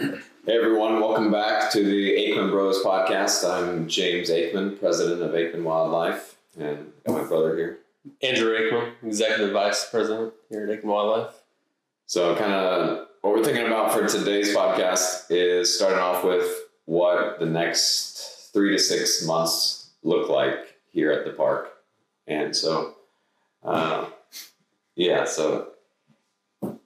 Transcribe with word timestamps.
Hey 0.00 0.56
everyone, 0.56 0.98
welcome 0.98 1.30
back 1.30 1.70
to 1.72 1.84
the 1.84 2.16
Aikman 2.16 2.50
Bros 2.50 2.82
podcast. 2.82 3.46
I'm 3.46 3.86
James 3.86 4.30
Aikman, 4.30 4.80
president 4.80 5.20
of 5.20 5.32
Aikman 5.32 5.62
Wildlife, 5.62 6.36
and 6.58 6.90
got 7.06 7.20
my 7.20 7.28
brother 7.28 7.54
here. 7.54 7.80
Andrew 8.22 8.56
Aikman, 8.56 8.92
executive 9.02 9.52
vice 9.52 9.90
president 9.90 10.32
here 10.48 10.66
at 10.66 10.70
Aikman 10.70 10.84
Wildlife. 10.84 11.34
So, 12.06 12.34
kind 12.34 12.50
of 12.50 13.08
what 13.20 13.34
we're 13.34 13.44
thinking 13.44 13.66
about 13.66 13.92
for 13.92 14.08
today's 14.08 14.56
podcast 14.56 15.26
is 15.28 15.76
starting 15.76 15.98
off 15.98 16.24
with 16.24 16.50
what 16.86 17.38
the 17.38 17.44
next 17.44 18.52
three 18.54 18.72
to 18.72 18.78
six 18.78 19.26
months 19.26 19.90
look 20.02 20.30
like 20.30 20.78
here 20.90 21.12
at 21.12 21.26
the 21.26 21.32
park. 21.32 21.74
And 22.26 22.56
so, 22.56 22.94
uh, 23.62 24.06
yeah, 24.96 25.26
so 25.26 25.69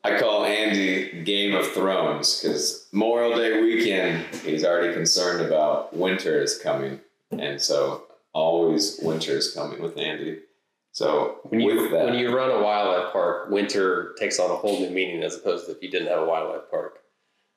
I 0.05 0.18
call 0.18 0.45
Andy 0.45 1.23
Game 1.23 1.55
of 1.55 1.66
Thrones 1.73 2.41
because 2.41 2.87
Memorial 2.93 3.37
Day 3.37 3.62
weekend, 3.62 4.27
he's 4.45 4.62
already 4.62 4.92
concerned 4.92 5.41
about 5.41 5.96
winter 5.96 6.42
is 6.42 6.59
coming. 6.59 7.01
And 7.30 7.60
so, 7.60 8.05
always 8.34 9.01
winter 9.02 9.32
is 9.32 9.52
coming 9.52 9.80
with 9.80 9.96
Andy. 9.96 10.41
So, 10.93 11.38
When 11.45 11.60
you 11.60 11.74
with 11.80 11.91
that, 11.93 12.05
when 12.05 12.19
you 12.19 12.37
run 12.37 12.51
a 12.51 12.62
wildlife 12.62 13.12
park, 13.12 13.48
winter 13.48 14.15
takes 14.19 14.38
on 14.38 14.51
a 14.51 14.55
whole 14.55 14.79
new 14.79 14.91
meaning 14.91 15.23
as 15.23 15.37
opposed 15.37 15.65
to 15.66 15.73
if 15.73 15.82
you 15.82 15.91
didn't 15.91 16.09
have 16.09 16.21
a 16.21 16.27
wildlife 16.27 16.71
park. 16.71 16.98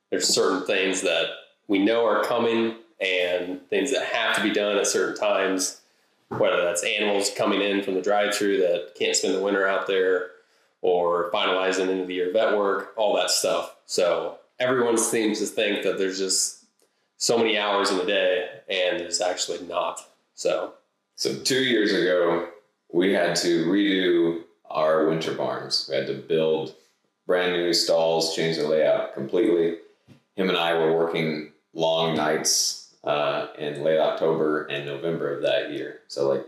There's 0.10 0.30
certain 0.30 0.66
things 0.66 1.02
that 1.02 1.26
we 1.68 1.80
know 1.80 2.06
are 2.06 2.24
coming 2.24 2.78
and 3.02 3.60
things 3.70 3.92
that 3.92 4.06
have 4.06 4.38
to 4.38 4.42
be 4.42 4.54
done 4.54 4.78
at 4.78 4.88
certain 4.88 5.18
times, 5.18 5.82
whether 6.30 6.64
that's 6.64 6.84
animals 6.84 7.30
coming 7.38 7.62
in 7.62 7.84
from 7.84 7.96
the 7.96 8.02
drive-through 8.02 8.60
that 8.60 8.94
can't 8.98 9.16
spend 9.18 9.36
the 9.36 9.42
winter 9.42 9.68
out 9.68 9.86
there, 9.86 10.30
or 10.82 11.32
finalizing 11.32 11.90
end 11.90 12.02
of 12.02 12.08
the 12.08 12.14
year 12.14 12.32
vet 12.32 12.58
work, 12.58 12.94
all 12.98 13.16
that 13.16 13.30
stuff. 13.32 13.76
So 13.86 14.38
everyone 14.60 14.98
seems 14.98 15.40
to 15.40 15.46
think 15.46 15.84
that 15.84 15.98
there's 15.98 16.20
just 16.20 16.66
so 17.18 17.38
many 17.38 17.58
hours 17.58 17.90
in 17.90 17.98
the 17.98 18.06
day, 18.06 18.48
and 18.70 19.00
there's 19.00 19.22
actually 19.22 19.66
not. 19.68 20.08
So 20.36 20.74
So 21.18 21.34
two 21.36 21.64
years 21.64 21.92
ago, 21.92 22.50
we 22.94 23.12
had 23.12 23.36
to 23.38 23.66
redo 23.66 24.44
our 24.70 25.10
winter 25.10 25.34
barns. 25.34 25.88
We 25.90 25.96
had 25.96 26.06
to 26.08 26.14
build 26.14 26.76
brand 27.26 27.54
new 27.54 27.74
stalls, 27.74 28.36
change 28.36 28.58
the 28.58 28.68
layout 28.68 29.16
completely. 29.16 29.78
Him 30.36 30.50
and 30.50 30.58
I 30.58 30.76
were 30.76 30.96
working 30.96 31.52
long 31.74 32.16
nights 32.16 32.96
uh, 33.04 33.48
in 33.58 33.84
late 33.84 33.98
October 34.00 34.66
and 34.66 34.86
November 34.86 35.36
of 35.36 35.42
that 35.42 35.72
year. 35.72 36.02
So 36.08 36.30
like 36.30 36.46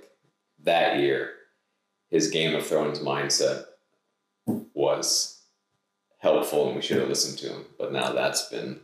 that 0.63 0.99
year, 0.99 1.31
his 2.11 2.29
Game 2.29 2.55
of 2.55 2.65
Thrones 2.65 2.99
mindset 2.99 3.65
was 4.79 5.41
helpful, 6.19 6.67
and 6.67 6.75
we 6.77 6.81
should 6.81 6.97
have 6.99 7.09
listened 7.09 7.37
to 7.39 7.49
him. 7.49 7.65
But 7.77 7.91
now 7.91 8.13
that's 8.13 8.47
been 8.49 8.79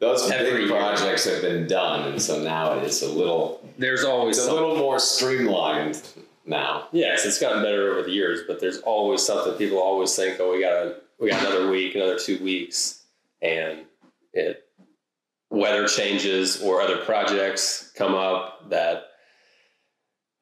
those 0.00 0.30
Every 0.30 0.62
big 0.62 0.68
year. 0.68 0.78
projects 0.78 1.24
have 1.26 1.42
been 1.42 1.66
done, 1.66 2.08
and 2.08 2.20
so 2.20 2.42
now 2.42 2.76
it 2.76 2.84
is 2.84 3.02
a 3.02 3.08
little 3.08 3.60
there's 3.78 4.04
always 4.04 4.38
it's 4.38 4.48
a 4.48 4.52
little 4.52 4.76
more 4.76 4.98
streamlined 4.98 6.02
now. 6.44 6.88
Yes, 6.92 7.24
it's 7.24 7.38
gotten 7.38 7.62
better 7.62 7.92
over 7.92 8.02
the 8.02 8.10
years, 8.10 8.40
but 8.46 8.60
there's 8.60 8.78
always 8.78 9.24
something 9.24 9.52
people 9.54 9.78
always 9.78 10.14
think, 10.14 10.38
oh, 10.40 10.52
we 10.52 10.60
got 10.60 10.72
a, 10.72 10.96
we 11.20 11.30
got 11.30 11.40
another 11.40 11.70
week, 11.70 11.94
another 11.94 12.18
two 12.18 12.42
weeks, 12.42 13.04
and 13.40 13.80
it 14.32 14.64
weather 15.50 15.86
changes 15.86 16.60
or 16.62 16.80
other 16.82 16.98
projects 16.98 17.92
come 17.96 18.14
up 18.14 18.68
that 18.70 19.07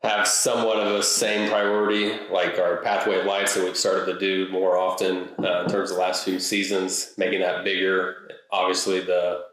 have 0.07 0.27
somewhat 0.27 0.79
of 0.79 0.95
a 0.95 1.03
same 1.03 1.49
priority, 1.49 2.19
like 2.31 2.59
our 2.59 2.79
pathway 2.83 3.21
of 3.21 3.27
lights 3.27 3.55
that 3.55 3.65
we've 3.65 3.77
started 3.77 4.07
to 4.07 4.19
do 4.19 4.49
more 4.51 4.79
often 4.79 5.29
uh, 5.39 5.63
in 5.65 5.71
terms 5.71 5.91
of 5.91 5.97
the 5.97 6.03
last 6.03 6.25
few 6.25 6.39
seasons, 6.39 7.13
making 7.17 7.41
that 7.41 7.65
bigger. 7.65 8.29
Obviously, 8.53 9.01
the 9.01 9.45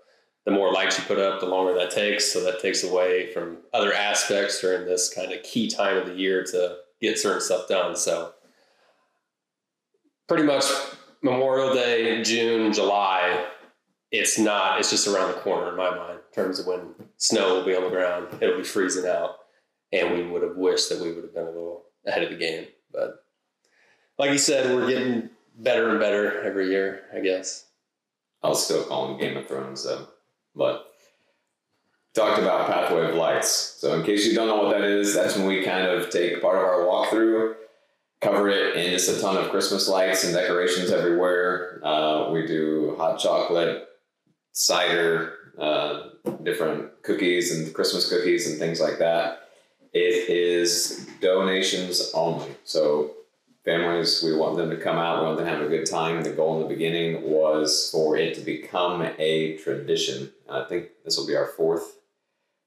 the 0.45 0.51
more 0.51 0.73
lights 0.73 0.97
you 0.97 1.05
put 1.05 1.19
up, 1.19 1.39
the 1.39 1.45
longer 1.45 1.73
that 1.73 1.91
takes. 1.91 2.31
So 2.31 2.43
that 2.43 2.59
takes 2.59 2.83
away 2.83 3.31
from 3.33 3.59
other 3.73 3.93
aspects 3.93 4.59
during 4.59 4.85
this 4.85 5.13
kind 5.13 5.31
of 5.31 5.41
key 5.43 5.69
time 5.69 5.97
of 5.97 6.05
the 6.05 6.15
year 6.15 6.43
to 6.43 6.77
get 7.01 7.17
certain 7.17 7.41
stuff 7.41 7.67
done. 7.67 7.95
So 7.95 8.33
pretty 10.27 10.43
much 10.43 10.65
Memorial 11.21 11.73
Day, 11.73 12.21
June, 12.23 12.73
July, 12.73 13.45
it's 14.11 14.37
not, 14.37 14.79
it's 14.79 14.89
just 14.89 15.07
around 15.07 15.29
the 15.29 15.39
corner 15.39 15.69
in 15.69 15.77
my 15.77 15.89
mind 15.95 16.19
in 16.19 16.43
terms 16.43 16.59
of 16.59 16.67
when 16.67 16.93
snow 17.17 17.55
will 17.55 17.65
be 17.65 17.75
on 17.75 17.83
the 17.83 17.89
ground. 17.89 18.27
It'll 18.41 18.57
be 18.57 18.63
freezing 18.63 19.07
out. 19.09 19.37
And 19.93 20.11
we 20.11 20.23
would 20.23 20.41
have 20.41 20.57
wished 20.57 20.89
that 20.89 20.99
we 20.99 21.13
would 21.13 21.23
have 21.23 21.33
been 21.33 21.45
a 21.45 21.51
little 21.51 21.85
ahead 22.05 22.23
of 22.23 22.31
the 22.31 22.37
game. 22.37 22.65
But 22.91 23.23
like 24.17 24.31
you 24.31 24.39
said, 24.39 24.75
we're 24.75 24.87
getting 24.87 25.29
better 25.55 25.89
and 25.89 25.99
better 25.99 26.41
every 26.41 26.69
year, 26.69 27.03
I 27.15 27.19
guess. 27.19 27.67
I'll 28.41 28.55
still 28.55 28.83
call 28.83 29.07
them 29.07 29.19
Game 29.19 29.37
of 29.37 29.47
Thrones 29.47 29.83
though. 29.83 30.07
But 30.55 30.87
talked 32.13 32.39
about 32.39 32.69
Pathway 32.69 33.09
of 33.09 33.15
Lights. 33.15 33.49
So 33.49 33.93
in 33.93 34.03
case 34.03 34.25
you 34.25 34.33
don't 34.33 34.47
know 34.47 34.63
what 34.63 34.71
that 34.71 34.83
is, 34.83 35.13
that's 35.13 35.37
when 35.37 35.47
we 35.47 35.63
kind 35.63 35.87
of 35.87 36.09
take 36.09 36.41
part 36.41 36.57
of 36.57 36.63
our 36.63 36.79
walkthrough, 36.79 37.55
cover 38.21 38.49
it 38.49 38.75
in 38.75 38.91
just 38.91 39.15
a 39.15 39.21
ton 39.21 39.37
of 39.37 39.49
Christmas 39.49 39.87
lights 39.87 40.23
and 40.23 40.33
decorations 40.33 40.91
everywhere. 40.91 41.79
Uh, 41.83 42.31
we 42.31 42.45
do 42.45 42.95
hot 42.97 43.19
chocolate, 43.19 43.87
cider, 44.51 45.33
uh, 45.59 46.09
different 46.43 47.03
cookies 47.03 47.55
and 47.55 47.73
Christmas 47.73 48.09
cookies 48.09 48.49
and 48.49 48.59
things 48.59 48.79
like 48.79 48.99
that. 48.99 49.42
It 49.93 50.29
is 50.29 51.07
donations 51.21 52.11
only. 52.13 52.49
So 52.63 53.11
families, 53.63 54.21
we 54.23 54.35
want 54.35 54.57
them 54.57 54.69
to 54.71 54.77
come 54.77 54.97
out, 54.97 55.19
we 55.19 55.25
want 55.27 55.37
them 55.37 55.45
to 55.45 55.51
have 55.51 55.61
a 55.61 55.69
good 55.69 55.85
time. 55.85 56.23
The 56.23 56.31
goal 56.31 56.55
in 56.57 56.63
the 56.63 56.73
beginning 56.73 57.21
was 57.29 57.89
for 57.91 58.17
it 58.17 58.33
to 58.35 58.41
become 58.41 59.07
a 59.19 59.57
tradition. 59.57 60.31
And 60.47 60.57
I 60.57 60.67
think 60.67 60.89
this 61.05 61.17
will 61.17 61.27
be 61.27 61.35
our 61.35 61.47
fourth 61.47 61.99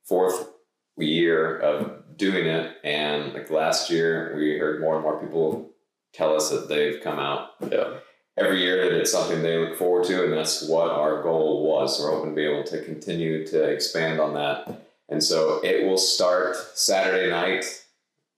fourth 0.04 0.50
year 0.96 1.58
of 1.58 2.16
doing 2.16 2.46
it. 2.46 2.76
And 2.84 3.34
like 3.34 3.50
last 3.50 3.90
year, 3.90 4.34
we 4.36 4.56
heard 4.58 4.80
more 4.80 4.94
and 4.94 5.02
more 5.02 5.20
people 5.20 5.70
tell 6.14 6.34
us 6.34 6.50
that 6.50 6.68
they've 6.68 7.02
come 7.02 7.18
out 7.18 7.50
Yeah. 7.70 7.98
every 8.38 8.62
year 8.62 8.84
that 8.84 8.98
it's 8.98 9.12
something 9.12 9.42
they 9.42 9.58
look 9.58 9.76
forward 9.76 10.04
to, 10.04 10.24
and 10.24 10.32
that's 10.32 10.66
what 10.68 10.90
our 10.90 11.22
goal 11.22 11.66
was. 11.66 11.98
So 11.98 12.04
We're 12.04 12.12
hoping 12.12 12.30
to 12.30 12.36
be 12.36 12.46
able 12.46 12.64
to 12.64 12.82
continue 12.82 13.46
to 13.48 13.64
expand 13.64 14.20
on 14.20 14.32
that. 14.34 14.85
And 15.08 15.22
so 15.22 15.60
it 15.62 15.86
will 15.86 15.98
start 15.98 16.56
Saturday 16.74 17.30
night, 17.30 17.64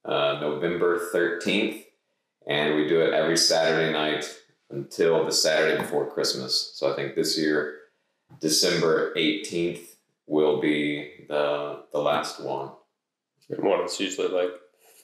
uh, 0.05 0.37
November 0.39 0.99
13th, 1.13 1.83
and 2.47 2.75
we 2.75 2.87
do 2.87 3.01
it 3.01 3.13
every 3.13 3.37
Saturday 3.37 3.91
night 3.91 4.25
until 4.69 5.25
the 5.25 5.31
Saturday 5.31 5.81
before 5.81 6.09
Christmas. 6.09 6.71
So 6.75 6.91
I 6.91 6.95
think 6.95 7.15
this 7.15 7.37
year, 7.37 7.77
December 8.39 9.13
18th 9.15 9.81
will 10.27 10.61
be 10.61 11.25
the, 11.27 11.83
the 11.91 11.99
last 11.99 12.39
one. 12.39 12.69
And 13.49 13.63
what 13.63 13.79
it's 13.81 13.99
usually 13.99 14.27
like 14.27 14.51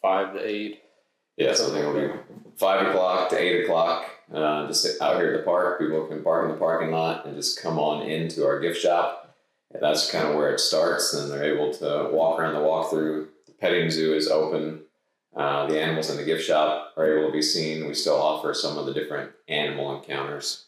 five 0.01 0.33
to 0.33 0.47
eight. 0.47 0.81
Yeah, 1.35 1.53
so 1.53 1.65
I 1.65 1.69
think 1.69 1.79
it'll 1.79 1.93
be 1.93 2.13
five 2.57 2.87
o'clock 2.87 3.29
to 3.29 3.37
eight 3.37 3.63
o'clock. 3.63 4.05
Uh, 4.33 4.67
just 4.67 5.01
out 5.01 5.17
here 5.17 5.33
at 5.33 5.37
the 5.37 5.43
park, 5.43 5.79
people 5.79 6.05
can 6.05 6.23
park 6.23 6.45
in 6.45 6.51
the 6.51 6.57
parking 6.57 6.91
lot 6.91 7.25
and 7.25 7.35
just 7.35 7.61
come 7.61 7.79
on 7.79 8.07
into 8.07 8.45
our 8.45 8.59
gift 8.59 8.79
shop. 8.79 9.24
And 9.75 9.83
that's 9.83 10.09
kind 10.09 10.25
of 10.25 10.35
where 10.35 10.53
it 10.53 10.59
starts. 10.61 11.13
And 11.13 11.29
they're 11.29 11.53
able 11.53 11.73
to 11.73 12.09
walk 12.13 12.39
around 12.39 12.53
the 12.53 12.61
walkthrough. 12.61 13.27
The 13.45 13.51
petting 13.59 13.91
zoo 13.91 14.13
is 14.13 14.29
open. 14.29 14.83
Uh, 15.35 15.67
the 15.67 15.81
animals 15.81 16.09
in 16.09 16.15
the 16.15 16.23
gift 16.23 16.45
shop 16.45 16.93
are 16.95 17.17
able 17.17 17.27
to 17.27 17.33
be 17.33 17.41
seen. 17.41 17.85
We 17.85 17.93
still 17.93 18.15
offer 18.15 18.53
some 18.53 18.77
of 18.77 18.85
the 18.85 18.93
different 18.93 19.31
animal 19.49 19.97
encounters. 19.97 20.67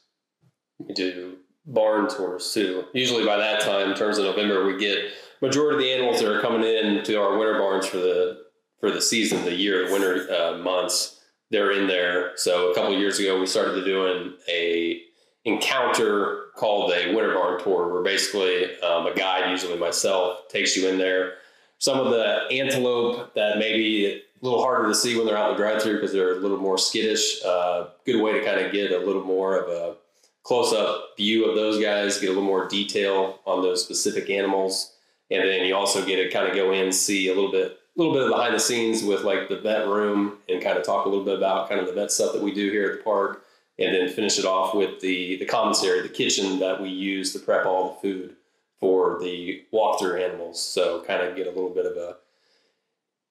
We 0.78 0.94
do 0.94 1.38
barn 1.66 2.10
tours 2.10 2.54
too. 2.54 2.84
Usually 2.94 3.26
by 3.26 3.38
that 3.38 3.62
time, 3.62 3.92
in 3.92 3.96
terms 3.96 4.18
of 4.18 4.26
November, 4.26 4.66
we 4.66 4.78
get 4.78 5.12
majority 5.42 5.78
of 5.78 5.82
the 5.82 5.94
animals 5.94 6.22
that 6.22 6.30
are 6.30 6.42
coming 6.42 6.64
in 6.64 7.02
to 7.06 7.16
our 7.16 7.38
winter 7.38 7.58
barns 7.58 7.88
for 7.88 7.98
the 7.98 8.46
for 8.82 8.92
the 8.92 9.02
season, 9.02 9.46
the 9.46 9.56
year, 9.56 9.88
the 9.88 9.94
winter 9.94 10.28
uh, 10.34 10.58
months. 10.58 11.22
They're 11.50 11.72
in 11.72 11.88
there. 11.88 12.36
So 12.36 12.72
a 12.72 12.76
couple 12.76 12.98
years 13.00 13.20
ago, 13.20 13.40
we 13.40 13.48
started 13.48 13.86
doing 13.86 14.34
a 14.50 15.02
encounter 15.48 16.48
called 16.56 16.92
a 16.92 17.16
winter 17.16 17.34
barn 17.34 17.64
tour, 17.64 17.92
where 17.92 18.04
basically 18.04 18.80
um, 18.82 19.08
a 19.08 19.14
guide, 19.16 19.50
usually 19.50 19.78
myself, 19.80 20.48
takes 20.50 20.76
you 20.76 20.88
in 20.90 20.98
there. 20.98 21.36
Some 21.80 22.00
of 22.00 22.10
the 22.12 22.42
antelope 22.52 23.34
that 23.36 23.58
maybe 23.58 24.06
a 24.08 24.22
little 24.42 24.62
harder 24.62 24.88
to 24.88 24.96
see 24.96 25.16
when 25.16 25.26
they're 25.26 25.38
out 25.38 25.52
in 25.52 25.58
the 25.58 25.64
drive-through 25.64 25.96
because 25.96 26.12
they're 26.12 26.34
a 26.34 26.40
little 26.40 26.58
more 26.58 26.78
skittish. 26.78 27.44
Uh, 27.44 27.88
good 28.06 28.22
way 28.22 28.34
to 28.34 28.44
kind 28.44 28.60
of 28.60 28.72
get 28.72 28.92
a 28.92 29.00
little 29.00 29.24
more 29.24 29.58
of 29.58 29.70
a 29.70 29.96
close-up 30.44 31.16
view 31.18 31.46
of 31.46 31.56
those 31.56 31.82
guys, 31.82 32.20
get 32.20 32.28
a 32.28 32.34
little 32.34 32.44
more 32.44 32.68
detail 32.68 33.40
on 33.46 33.62
those 33.62 33.84
specific 33.84 34.30
animals, 34.30 34.94
and 35.30 35.44
then 35.44 35.66
you 35.66 35.76
also 35.76 36.06
get 36.06 36.18
to 36.18 36.30
kind 36.30 36.48
of 36.48 36.56
go 36.56 36.72
in, 36.72 36.92
see 36.92 37.30
a 37.30 37.34
little 37.34 37.52
bit, 37.52 37.72
a 37.72 37.98
little 37.98 38.14
bit 38.14 38.24
of 38.24 38.30
behind 38.30 38.54
the 38.56 38.60
scenes 38.60 39.04
with 39.04 39.24
like 39.24 39.50
the 39.50 39.60
vet 39.60 39.88
room, 39.88 40.38
and 40.50 40.62
kind 40.62 40.78
of 40.78 40.86
talk 40.86 41.06
a 41.06 41.10
little 41.10 41.26
bit 41.26 41.38
about 41.38 41.70
kind 41.70 41.82
of 41.82 41.88
the 41.88 41.94
vet 41.94 42.12
stuff 42.12 42.34
that 42.34 42.42
we 42.42 42.54
do 42.54 42.70
here 42.70 42.92
at 42.92 42.98
the 42.98 43.04
park, 43.04 43.44
and 43.80 43.94
then 43.94 44.10
finish 44.10 44.40
it 44.40 44.46
off 44.46 44.74
with 44.74 45.00
the 45.02 45.38
the 45.38 45.46
commissary, 45.46 46.02
the 46.02 46.10
kitchen 46.10 46.60
that 46.60 46.82
we 46.82 46.90
use 46.90 47.34
to 47.34 47.40
prep 47.40 47.66
all 47.66 47.94
the 47.94 48.00
food 48.02 48.36
for 48.80 49.18
the 49.20 49.64
walkthrough 49.74 50.24
animals. 50.24 50.62
So 50.62 51.04
kind 51.04 51.22
of 51.22 51.36
get 51.36 51.48
a 51.48 51.52
little 51.52 51.70
bit 51.70 51.86
of 51.86 51.98
a 51.98 52.18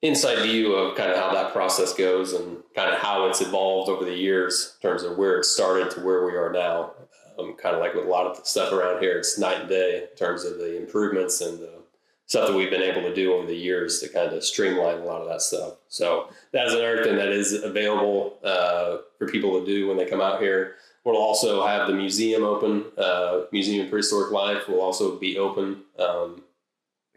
inside 0.03 0.43
view 0.43 0.75
of 0.75 0.97
kind 0.97 1.11
of 1.11 1.17
how 1.17 1.33
that 1.33 1.53
process 1.53 1.95
goes 1.95 2.33
and 2.33 2.59
kind 2.75 2.93
of 2.93 3.01
how 3.01 3.27
it's 3.29 3.41
evolved 3.41 3.91
over 3.91 4.05
the 4.05 4.15
years 4.15 4.77
in 4.77 4.89
terms 4.89 5.03
of 5.03 5.17
where 5.17 5.39
it 5.39 5.45
started 5.45 5.91
to 5.93 6.01
where 6.01 6.25
we 6.25 6.33
are 6.33 6.53
now. 6.53 6.93
Um, 7.39 7.55
kind 7.55 7.75
of 7.75 7.83
like 7.83 7.95
with 7.95 8.07
a 8.07 8.09
lot 8.09 8.27
of 8.27 8.47
stuff 8.47 8.73
around 8.73 9.03
here, 9.03 9.19
it's 9.19 9.39
night 9.39 9.61
and 9.61 9.69
day 9.69 10.07
in 10.11 10.17
terms 10.17 10.45
of 10.45 10.57
the 10.57 10.77
improvements 10.77 11.43
and 11.43 11.59
the 11.59 11.83
stuff 12.27 12.49
that 12.49 12.57
we've 12.57 12.71
been 12.71 12.83
able 12.83 13.03
to 13.03 13.15
do 13.15 13.33
over 13.33 13.47
the 13.47 13.55
years 13.55 14.01
to 14.01 14.09
kind 14.09 14.33
of 14.33 14.45
streamline 14.45 14.99
a 14.99 15.05
lot 15.05 15.23
of 15.23 15.29
that 15.29 15.41
stuff. 15.41 15.75
So 15.89 16.29
that 16.53 16.67
is 16.67 16.75
another 16.75 17.05
thing 17.05 17.17
that 17.17 17.29
is 17.29 17.53
available 17.53 18.39
uh, 18.43 18.99
for 19.19 19.29
people 19.29 19.61
to 19.61 19.67
do 19.67 19.89
when 19.89 19.97
they 19.97 20.07
come 20.07 20.21
out 20.21 20.41
here. 20.41 20.75
We'll 21.05 21.17
also 21.17 21.65
have 21.65 21.87
the 21.87 21.95
museum 21.95 22.43
open. 22.43 22.87
Uh, 22.99 23.43
museum 23.53 23.85
of 23.85 23.91
Prehistoric 23.91 24.33
Life 24.33 24.69
will 24.69 24.81
also 24.81 25.17
be 25.17 25.39
open 25.39 25.83
um, 26.01 26.43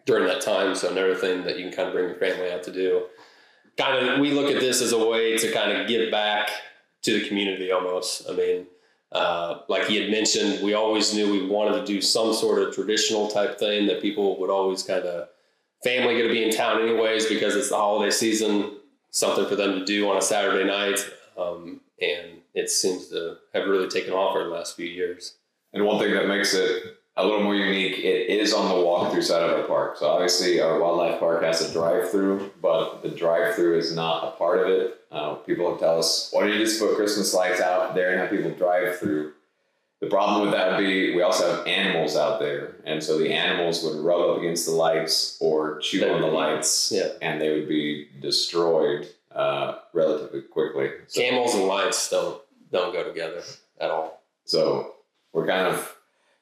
during 0.05 0.27
that 0.27 0.41
time. 0.41 0.75
So 0.75 0.91
another 0.91 1.15
thing 1.15 1.43
that 1.43 1.57
you 1.57 1.65
can 1.65 1.75
kind 1.75 1.87
of 1.87 1.95
bring 1.95 2.07
your 2.09 2.19
family 2.19 2.51
out 2.51 2.61
to 2.63 2.71
do. 2.71 3.05
Kind 3.77 4.07
of, 4.07 4.19
we 4.19 4.31
look 4.31 4.51
at 4.51 4.59
this 4.59 4.79
as 4.81 4.91
a 4.91 5.07
way 5.07 5.37
to 5.37 5.51
kind 5.51 5.71
of 5.71 5.87
give 5.87 6.11
back 6.11 6.51
to 7.01 7.19
the 7.19 7.27
community 7.27 7.71
almost. 7.71 8.29
I 8.29 8.33
mean, 8.33 8.67
uh, 9.11 9.61
like 9.67 9.87
he 9.87 9.99
had 9.99 10.11
mentioned, 10.11 10.63
we 10.63 10.73
always 10.73 11.13
knew 11.13 11.31
we 11.31 11.45
wanted 11.45 11.79
to 11.79 11.85
do 11.85 12.01
some 12.01 12.33
sort 12.33 12.61
of 12.61 12.73
traditional 12.73 13.27
type 13.27 13.57
thing 13.57 13.87
that 13.87 14.01
people 14.01 14.39
would 14.39 14.49
always 14.49 14.83
kind 14.83 15.03
of 15.03 15.29
family 15.83 16.13
going 16.15 16.27
to 16.27 16.33
be 16.33 16.43
in 16.43 16.51
town 16.51 16.81
anyways 16.81 17.27
because 17.27 17.55
it's 17.55 17.69
the 17.69 17.75
holiday 17.75 18.11
season, 18.11 18.77
something 19.11 19.47
for 19.47 19.55
them 19.55 19.79
to 19.79 19.85
do 19.85 20.09
on 20.09 20.17
a 20.17 20.21
Saturday 20.21 20.65
night. 20.65 20.99
Um, 21.37 21.81
and 22.01 22.41
it 22.53 22.69
seems 22.69 23.07
to 23.09 23.37
have 23.53 23.67
really 23.67 23.87
taken 23.87 24.13
off 24.13 24.35
over 24.35 24.43
the 24.43 24.53
last 24.53 24.75
few 24.75 24.85
years. 24.85 25.35
And 25.73 25.85
one 25.85 25.99
thing 25.99 26.13
that 26.13 26.27
makes 26.27 26.53
it 26.53 26.98
a 27.19 27.25
little 27.25 27.43
more 27.43 27.55
unique, 27.55 27.99
it 27.99 28.29
is 28.29 28.53
on 28.53 28.69
the 28.69 28.75
walkthrough 28.75 29.23
side 29.23 29.43
of 29.43 29.59
our 29.59 29.65
park. 29.67 29.97
So 29.97 30.07
obviously 30.07 30.61
our 30.61 30.79
wildlife 30.79 31.19
park 31.19 31.43
has 31.43 31.61
a 31.61 31.71
drive-through, 31.73 32.51
but 32.61 33.01
the 33.03 33.09
drive-through 33.09 33.77
is 33.77 33.93
not 33.93 34.23
a 34.23 34.31
part 34.37 34.59
of 34.61 34.67
it. 34.67 35.01
Uh, 35.11 35.35
people 35.35 35.75
tell 35.77 35.99
us, 35.99 36.29
why 36.31 36.41
don't 36.41 36.53
you 36.53 36.59
just 36.59 36.79
put 36.79 36.95
Christmas 36.95 37.33
lights 37.33 37.59
out 37.59 37.93
there 37.95 38.11
and 38.11 38.19
have 38.21 38.29
people 38.29 38.51
drive 38.51 38.97
through? 38.99 39.33
The 40.01 40.07
problem 40.07 40.43
with 40.43 40.51
that 40.51 40.71
would 40.71 40.77
be 40.85 41.13
we 41.13 41.21
also 41.21 41.57
have 41.57 41.67
animals 41.67 42.15
out 42.15 42.39
there, 42.39 42.77
and 42.85 43.03
so 43.03 43.17
the 43.17 43.33
animals 43.33 43.83
would 43.83 43.97
rub 43.97 44.21
up 44.29 44.37
against 44.37 44.65
the 44.65 44.71
lights 44.71 45.37
or 45.41 45.79
chew 45.79 46.07
on 46.09 46.21
the 46.21 46.27
lights, 46.27 46.89
Yeah. 46.95 47.09
and 47.21 47.41
they 47.41 47.49
would 47.49 47.67
be 47.67 48.07
destroyed 48.21 49.09
uh, 49.35 49.79
relatively 49.93 50.41
quickly. 50.43 50.91
So, 51.07 51.19
Camels 51.21 51.53
and 51.53 51.65
lights 51.65 52.09
don't 52.09 52.41
don't 52.71 52.93
go 52.93 53.03
together 53.03 53.43
at 53.81 53.89
all. 53.91 54.21
so 54.45 54.95
we're 55.33 55.45
kind 55.47 55.67
of 55.67 55.97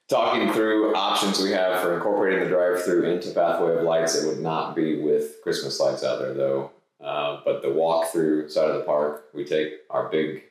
talking 0.07 0.51
through 0.53 0.95
options 0.95 1.39
we 1.39 1.51
have 1.51 1.81
for 1.81 1.93
incorporating 1.95 2.39
the 2.43 2.49
drive-through 2.49 3.03
into 3.03 3.31
Pathway 3.31 3.75
of 3.75 3.83
Lights. 3.83 4.15
It 4.15 4.27
would 4.27 4.39
not 4.39 4.75
be 4.75 5.01
with 5.01 5.41
Christmas 5.43 5.79
lights 5.79 6.03
out 6.03 6.19
there 6.19 6.33
though. 6.33 6.71
Uh, 7.03 7.41
but 7.45 7.61
the 7.61 7.71
walk-through 7.71 8.49
side 8.49 8.69
of 8.69 8.77
the 8.77 8.83
park, 8.83 9.25
we 9.33 9.45
take 9.45 9.73
our 9.89 10.09
big 10.09 10.43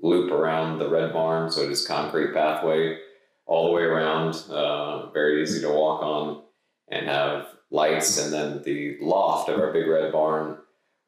loop 0.00 0.30
around 0.30 0.78
the 0.78 0.88
red 0.88 1.12
barn, 1.12 1.50
so 1.50 1.62
it 1.62 1.70
is 1.70 1.86
concrete 1.86 2.32
pathway 2.32 2.98
all 3.46 3.66
the 3.66 3.72
way 3.72 3.82
around, 3.82 4.34
uh, 4.50 5.10
very 5.10 5.42
easy 5.42 5.60
to 5.60 5.68
walk 5.68 6.02
on, 6.02 6.42
and 6.88 7.06
have 7.06 7.48
lights. 7.70 8.18
And 8.18 8.32
then 8.32 8.62
the 8.62 8.96
loft 9.00 9.48
of 9.48 9.58
our 9.58 9.72
big 9.72 9.88
red 9.88 10.12
barn, 10.12 10.58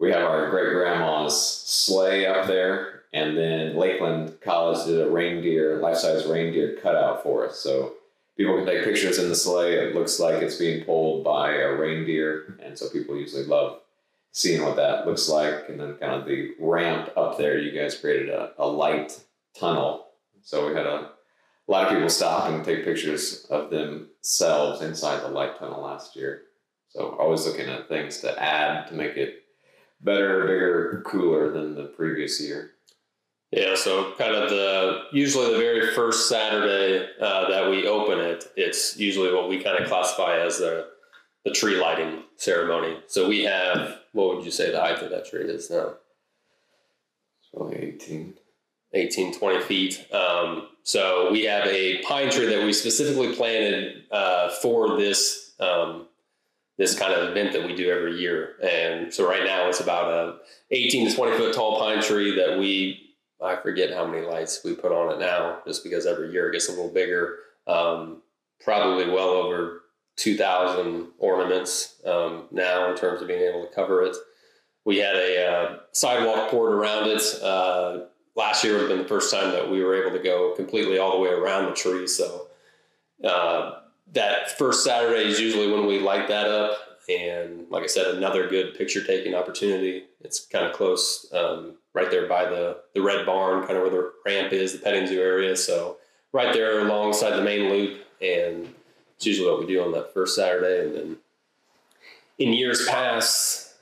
we 0.01 0.11
have 0.11 0.23
our 0.23 0.51
great 0.51 0.73
grandma's 0.73 1.41
sleigh 1.41 2.27
up 2.27 2.47
there, 2.47 3.04
and 3.15 3.39
then 3.39 3.77
Lakeland 3.77 4.41
College 4.41 4.87
did 4.87 5.01
a 5.01 5.09
reindeer, 5.09 5.79
life-size 5.79 6.27
reindeer 6.27 6.77
cutout 6.83 7.23
for 7.23 7.47
us. 7.47 7.61
So 7.61 7.95
people 8.37 8.57
can 8.57 8.67
take 8.67 8.83
pictures 8.83 9.21
in 9.21 9.29
the 9.29 9.37
sleigh. 9.37 9.75
It 9.75 9.95
looks 9.95 10.19
like 10.19 10.43
it's 10.43 10.57
being 10.57 10.85
pulled 10.85 11.23
by 11.23 11.53
a 11.53 11.73
reindeer, 11.77 12.59
and 12.61 12.77
so 12.77 12.91
people 12.91 13.17
usually 13.17 13.45
love 13.45 13.79
seeing 14.33 14.65
what 14.65 14.75
that 14.75 15.07
looks 15.07 15.29
like. 15.29 15.69
And 15.69 15.79
then 15.79 15.95
kind 15.95 16.13
of 16.13 16.27
the 16.27 16.55
ramp 16.59 17.11
up 17.17 17.39
there, 17.39 17.57
you 17.57 17.71
guys 17.71 17.97
created 17.97 18.31
a, 18.31 18.51
a 18.59 18.67
light 18.67 19.23
tunnel. 19.57 20.09
So 20.43 20.67
we 20.67 20.75
had 20.75 20.87
a, 20.87 21.11
a 21.69 21.69
lot 21.69 21.85
of 21.85 21.93
people 21.93 22.11
stop 22.11 22.51
and 22.51 22.65
take 22.65 22.85
pictures 22.85 23.47
of 23.49 23.71
themselves 23.71 24.83
inside 24.83 25.23
the 25.23 25.29
light 25.29 25.57
tunnel 25.57 25.83
last 25.83 26.17
year. 26.17 26.43
So 26.89 27.17
always 27.17 27.47
looking 27.47 27.69
at 27.69 27.89
things 27.89 28.19
to 28.23 28.43
add 28.43 28.89
to 28.89 28.95
make 28.95 29.17
it 29.17 29.45
better, 30.01 30.41
bigger, 30.43 31.03
cooler 31.07 31.53
than 31.53 31.77
the 31.77 31.85
previous 31.85 32.41
year. 32.41 32.73
Yeah, 33.55 33.77
so 33.77 34.13
kind 34.19 34.35
of 34.35 34.51
the 34.51 35.05
usually 35.13 35.53
the 35.53 35.59
very 35.59 35.95
first 35.95 36.29
Saturday 36.29 37.07
uh, 37.21 37.49
that 37.49 37.71
we 37.71 37.87
open 37.87 38.19
it, 38.19 38.51
it's 38.57 38.99
usually 38.99 39.33
what 39.33 39.49
we 39.49 39.63
kind 39.63 39.79
of 39.79 39.89
classify 39.89 40.39
as 40.39 40.59
the 40.59 40.89
the 41.45 41.53
tree 41.53 41.81
lighting 41.81 42.25
ceremony. 42.35 42.99
So 43.07 43.29
we 43.29 43.45
have 43.45 44.01
what 44.11 44.35
would 44.35 44.45
you 44.45 44.51
say 44.51 44.73
the 44.73 44.81
height 44.81 45.01
of 45.05 45.11
that 45.11 45.27
tree 45.27 45.45
is 45.45 45.71
now? 45.71 45.95
It's 47.41 47.51
probably 47.55 47.77
18. 47.77 48.35
18, 48.93 49.39
20 49.39 49.61
feet. 49.63 50.07
Um, 50.13 50.69
so 50.83 51.31
we 51.31 51.45
have 51.45 51.67
a 51.69 52.03
pine 52.03 52.31
tree 52.31 52.47
that 52.47 52.65
we 52.65 52.73
specifically 52.73 53.37
planted 53.37 54.05
uh, 54.11 54.51
for 54.51 54.97
this 54.97 55.53
um, 55.61 56.09
this 56.77 56.99
kind 56.99 57.13
of 57.13 57.31
event 57.31 57.53
that 57.53 57.65
we 57.65 57.77
do 57.77 57.89
every 57.89 58.19
year. 58.19 58.57
And 58.65 59.15
so 59.15 59.29
right 59.29 59.45
now 59.45 59.69
it's 59.69 59.79
about 59.79 60.11
a 60.11 60.39
18 60.73 61.11
to 61.11 61.15
20 61.15 61.37
foot 61.37 61.55
tall 61.55 61.79
pine 61.79 62.03
tree 62.03 62.35
that 62.35 62.59
we 62.59 63.04
I 63.45 63.57
forget 63.57 63.93
how 63.93 64.07
many 64.07 64.27
lights 64.27 64.63
we 64.65 64.75
put 64.75 64.93
on 64.93 65.13
it 65.13 65.19
now, 65.19 65.59
just 65.67 65.85
because 65.85 66.07
every 66.07 66.33
year 66.33 66.49
it 66.49 66.53
gets 66.53 66.69
a 66.69 66.73
little 66.73 66.91
bigger. 66.91 67.39
Um, 67.67 68.23
probably 68.63 69.09
well 69.09 69.29
over 69.29 69.83
2,000 70.17 71.09
ornaments 71.19 71.97
um, 72.07 72.45
now 72.51 72.91
in 72.91 72.97
terms 72.97 73.21
of 73.21 73.29
being 73.29 73.43
able 73.43 73.67
to 73.67 73.75
cover 73.75 74.03
it. 74.03 74.17
We 74.85 74.99
had 74.99 75.17
a 75.17 75.47
uh, 75.47 75.79
sidewalk 75.93 76.51
poured 76.51 76.73
around 76.73 77.09
it. 77.09 77.23
Uh, 77.43 78.05
last 78.37 78.65
year 78.65 78.75
would 78.75 78.83
have 78.83 78.89
been 78.91 78.99
the 78.99 79.09
first 79.09 79.33
time 79.33 79.51
that 79.53 79.71
we 79.71 79.83
were 79.83 80.01
able 80.01 80.17
to 80.17 80.23
go 80.23 80.55
completely 80.55 80.99
all 80.99 81.13
the 81.13 81.19
way 81.19 81.31
around 81.31 81.67
the 81.67 81.75
tree. 81.75 82.07
So 82.07 82.49
uh, 83.23 83.81
that 84.13 84.57
first 84.59 84.85
Saturday 84.85 85.29
is 85.29 85.41
usually 85.41 85.71
when 85.71 85.87
we 85.87 85.99
light 85.99 86.29
that 86.29 86.49
up. 86.49 86.79
And 87.09 87.67
like 87.71 87.83
I 87.83 87.87
said, 87.87 88.15
another 88.15 88.49
good 88.49 88.75
picture 88.77 89.05
taking 89.05 89.35
opportunity. 89.35 90.05
It's 90.21 90.47
kind 90.47 90.65
of 90.65 90.73
close, 90.73 91.31
um, 91.33 91.77
right 91.95 92.11
there 92.11 92.29
by 92.29 92.45
the, 92.45 92.79
the 92.95 93.01
red 93.01 93.25
barn, 93.25 93.67
kind 93.67 93.77
of 93.77 93.83
where 93.83 93.91
the 93.91 94.13
ramp 94.27 94.53
is, 94.53 94.73
the 94.73 94.79
petting 94.79 95.07
zoo 95.07 95.21
area. 95.21 95.57
So 95.57 95.99
right 96.33 96.53
there 96.53 96.81
alongside 96.81 97.31
the 97.31 97.43
main 97.43 97.71
loop. 97.71 98.05
And 98.21 98.75
it's 99.17 99.27
usually 99.27 99.49
what 99.49 99.61
we 99.61 99.67
do 99.67 99.83
on 99.83 99.93
that 99.93 100.13
first 100.13 100.35
Saturday. 100.35 100.87
And 100.87 100.95
then 100.97 101.17
in 102.39 102.53
years 102.53 102.87
past, 102.89 103.75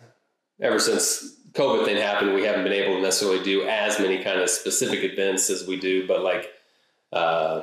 ever 0.60 0.78
since 0.78 1.36
COVID 1.52 1.84
thing 1.84 1.96
happened, 1.96 2.34
we 2.34 2.44
haven't 2.44 2.64
been 2.64 2.72
able 2.72 2.96
to 2.96 3.02
necessarily 3.02 3.42
do 3.42 3.66
as 3.66 3.98
many 3.98 4.22
kind 4.22 4.40
of 4.40 4.50
specific 4.50 5.02
events 5.02 5.50
as 5.50 5.66
we 5.66 5.78
do, 5.78 6.06
but 6.06 6.22
like, 6.22 6.50
uh, 7.12 7.62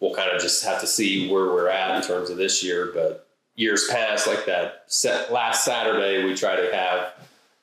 we'll 0.00 0.14
kind 0.14 0.30
of 0.30 0.40
just 0.40 0.64
have 0.64 0.80
to 0.80 0.86
see 0.86 1.30
where 1.30 1.46
we're 1.46 1.68
at 1.68 1.96
in 1.96 2.02
terms 2.02 2.30
of 2.30 2.36
this 2.36 2.62
year. 2.62 2.90
But 2.94 3.26
years 3.54 3.88
past, 3.90 4.26
like 4.26 4.46
that 4.46 4.86
last 5.30 5.64
Saturday, 5.64 6.24
we 6.24 6.34
try 6.34 6.56
to 6.56 6.74
have 6.74 7.14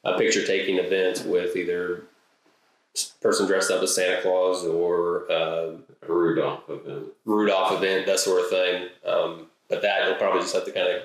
a 0.07 0.17
picture 0.17 0.45
taking 0.45 0.77
event 0.77 1.25
with 1.25 1.55
either 1.55 2.03
person 3.21 3.45
dressed 3.45 3.71
up 3.71 3.83
as 3.83 3.93
Santa 3.93 4.21
Claus 4.21 4.65
or 4.65 5.31
uh, 5.31 5.73
A 6.01 6.11
Rudolph 6.11 6.69
event. 6.69 7.07
Rudolph 7.25 7.73
event, 7.73 8.05
that 8.07 8.19
sort 8.19 8.43
of 8.43 8.49
thing. 8.49 8.87
Um, 9.05 9.47
but 9.69 9.81
that 9.81 10.07
you'll 10.07 10.15
probably 10.15 10.41
just 10.41 10.55
have 10.55 10.65
to 10.65 10.71
kind 10.71 10.87
of 10.87 11.03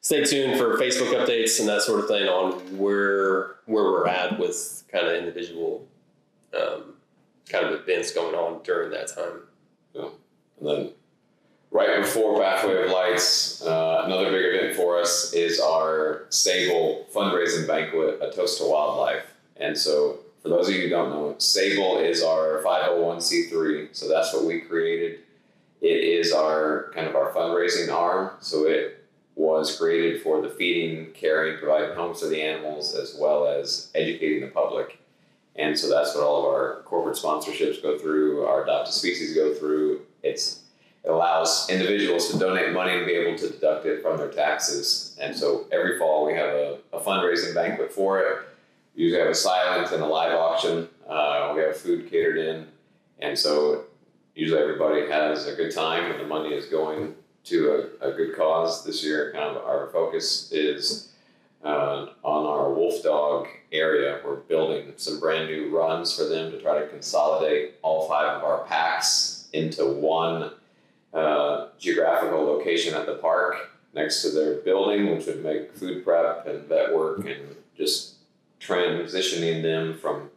stay 0.00 0.24
tuned 0.24 0.58
for 0.58 0.78
Facebook 0.78 1.12
updates 1.14 1.60
and 1.60 1.68
that 1.68 1.82
sort 1.82 2.00
of 2.00 2.08
thing 2.08 2.26
on 2.28 2.52
where 2.78 3.56
where 3.66 3.84
we're 3.84 4.08
at 4.08 4.38
with 4.38 4.84
kind 4.90 5.06
of 5.06 5.14
individual 5.14 5.86
um, 6.58 6.94
kind 7.48 7.66
of 7.66 7.80
events 7.80 8.12
going 8.12 8.34
on 8.34 8.62
during 8.62 8.90
that 8.90 9.08
time. 9.14 9.42
Yeah. 9.94 10.08
And 10.58 10.68
then 10.68 10.90
right 11.70 12.00
before 12.00 12.40
Pathway 12.40 12.84
of 12.84 12.90
Lights, 12.90 13.62
uh, 13.62 14.02
another 14.04 14.30
big 14.30 14.54
event 14.54 14.76
for 14.76 14.98
us 14.98 15.32
is 15.32 15.60
our 15.60 16.26
Sable 16.30 17.06
fundraising 17.14 17.66
banquet, 17.66 18.18
A 18.20 18.30
Toast 18.30 18.58
to 18.58 18.64
Wildlife. 18.64 19.24
And 19.56 19.76
so, 19.76 20.20
for 20.42 20.48
those 20.48 20.68
of 20.68 20.74
you 20.74 20.82
who 20.82 20.88
don't 20.88 21.10
know, 21.10 21.34
Sable 21.38 21.98
is 21.98 22.22
our 22.22 22.62
501c3. 22.64 23.94
So 23.94 24.08
that's 24.08 24.32
what 24.32 24.44
we 24.44 24.60
created. 24.60 25.20
It 25.80 26.04
is 26.04 26.32
our 26.32 26.90
kind 26.94 27.06
of 27.06 27.14
our 27.14 27.32
fundraising 27.32 27.92
arm. 27.92 28.30
So 28.40 28.66
it 28.66 29.04
was 29.34 29.76
created 29.76 30.22
for 30.22 30.40
the 30.40 30.48
feeding, 30.48 31.12
caring, 31.12 31.58
providing 31.58 31.94
homes 31.94 32.20
for 32.20 32.28
the 32.28 32.42
animals, 32.42 32.94
as 32.94 33.16
well 33.18 33.46
as 33.46 33.90
educating 33.94 34.40
the 34.40 34.48
public. 34.48 34.98
And 35.56 35.78
so 35.78 35.90
that's 35.90 36.14
what 36.14 36.24
all 36.24 36.40
of 36.40 36.46
our 36.46 36.82
corporate 36.84 37.16
sponsorships 37.16 37.82
go 37.82 37.98
through, 37.98 38.44
our 38.46 38.64
adopted 38.64 38.94
species 38.94 39.34
go 39.34 39.54
through. 39.54 40.02
It's 40.22 40.60
it 41.04 41.10
allows 41.10 41.68
individuals 41.70 42.30
to 42.30 42.38
donate 42.38 42.72
money 42.72 42.96
and 42.96 43.06
be 43.06 43.12
able 43.12 43.38
to 43.38 43.48
deduct 43.48 43.86
it 43.86 44.02
from 44.02 44.18
their 44.18 44.28
taxes. 44.28 45.16
And 45.20 45.34
so 45.34 45.66
every 45.72 45.98
fall 45.98 46.26
we 46.26 46.34
have 46.34 46.50
a, 46.50 46.78
a 46.92 47.00
fundraising 47.00 47.54
banquet 47.54 47.92
for 47.92 48.20
it. 48.20 48.38
We 48.94 49.04
usually 49.04 49.20
have 49.20 49.30
a 49.30 49.34
silent 49.34 49.92
and 49.92 50.02
a 50.02 50.06
live 50.06 50.32
auction. 50.32 50.88
Uh, 51.08 51.52
we 51.54 51.62
have 51.62 51.76
food 51.76 52.10
catered 52.10 52.36
in. 52.36 52.66
And 53.18 53.38
so 53.38 53.84
usually 54.34 54.60
everybody 54.60 55.06
has 55.10 55.46
a 55.46 55.54
good 55.54 55.74
time 55.74 56.10
and 56.10 56.20
the 56.20 56.26
money 56.26 56.54
is 56.54 56.66
going 56.66 57.14
to 57.44 57.88
a, 58.02 58.10
a 58.10 58.12
good 58.12 58.36
cause. 58.36 58.84
This 58.84 59.02
year, 59.02 59.32
kind 59.32 59.56
of 59.56 59.64
our 59.64 59.88
focus 59.92 60.52
is 60.52 61.12
uh, 61.64 62.06
on 62.22 62.46
our 62.46 62.72
wolf 62.72 63.02
dog 63.02 63.48
area. 63.72 64.20
We're 64.24 64.36
building 64.36 64.92
some 64.96 65.18
brand 65.18 65.48
new 65.48 65.74
runs 65.74 66.16
for 66.16 66.24
them 66.24 66.50
to 66.52 66.60
try 66.60 66.78
to 66.78 66.88
consolidate 66.88 67.74
all 67.82 68.08
five 68.08 68.36
of 68.36 68.44
our 68.44 68.64
packs 68.64 69.48
into 69.52 69.86
one 69.86 70.52
uh, 71.12 71.68
geographical 71.78 72.44
location 72.44 72.94
at 72.94 73.06
the 73.06 73.16
park 73.16 73.70
next 73.94 74.22
to 74.22 74.30
their 74.30 74.56
building, 74.56 75.10
which 75.10 75.26
would 75.26 75.42
make 75.42 75.74
food 75.74 76.04
prep 76.04 76.46
and 76.46 76.64
vet 76.68 76.94
work 76.94 77.26
and 77.26 77.56
just 77.76 78.14
transitioning 78.60 79.62
them 79.62 79.98
from 79.98 80.30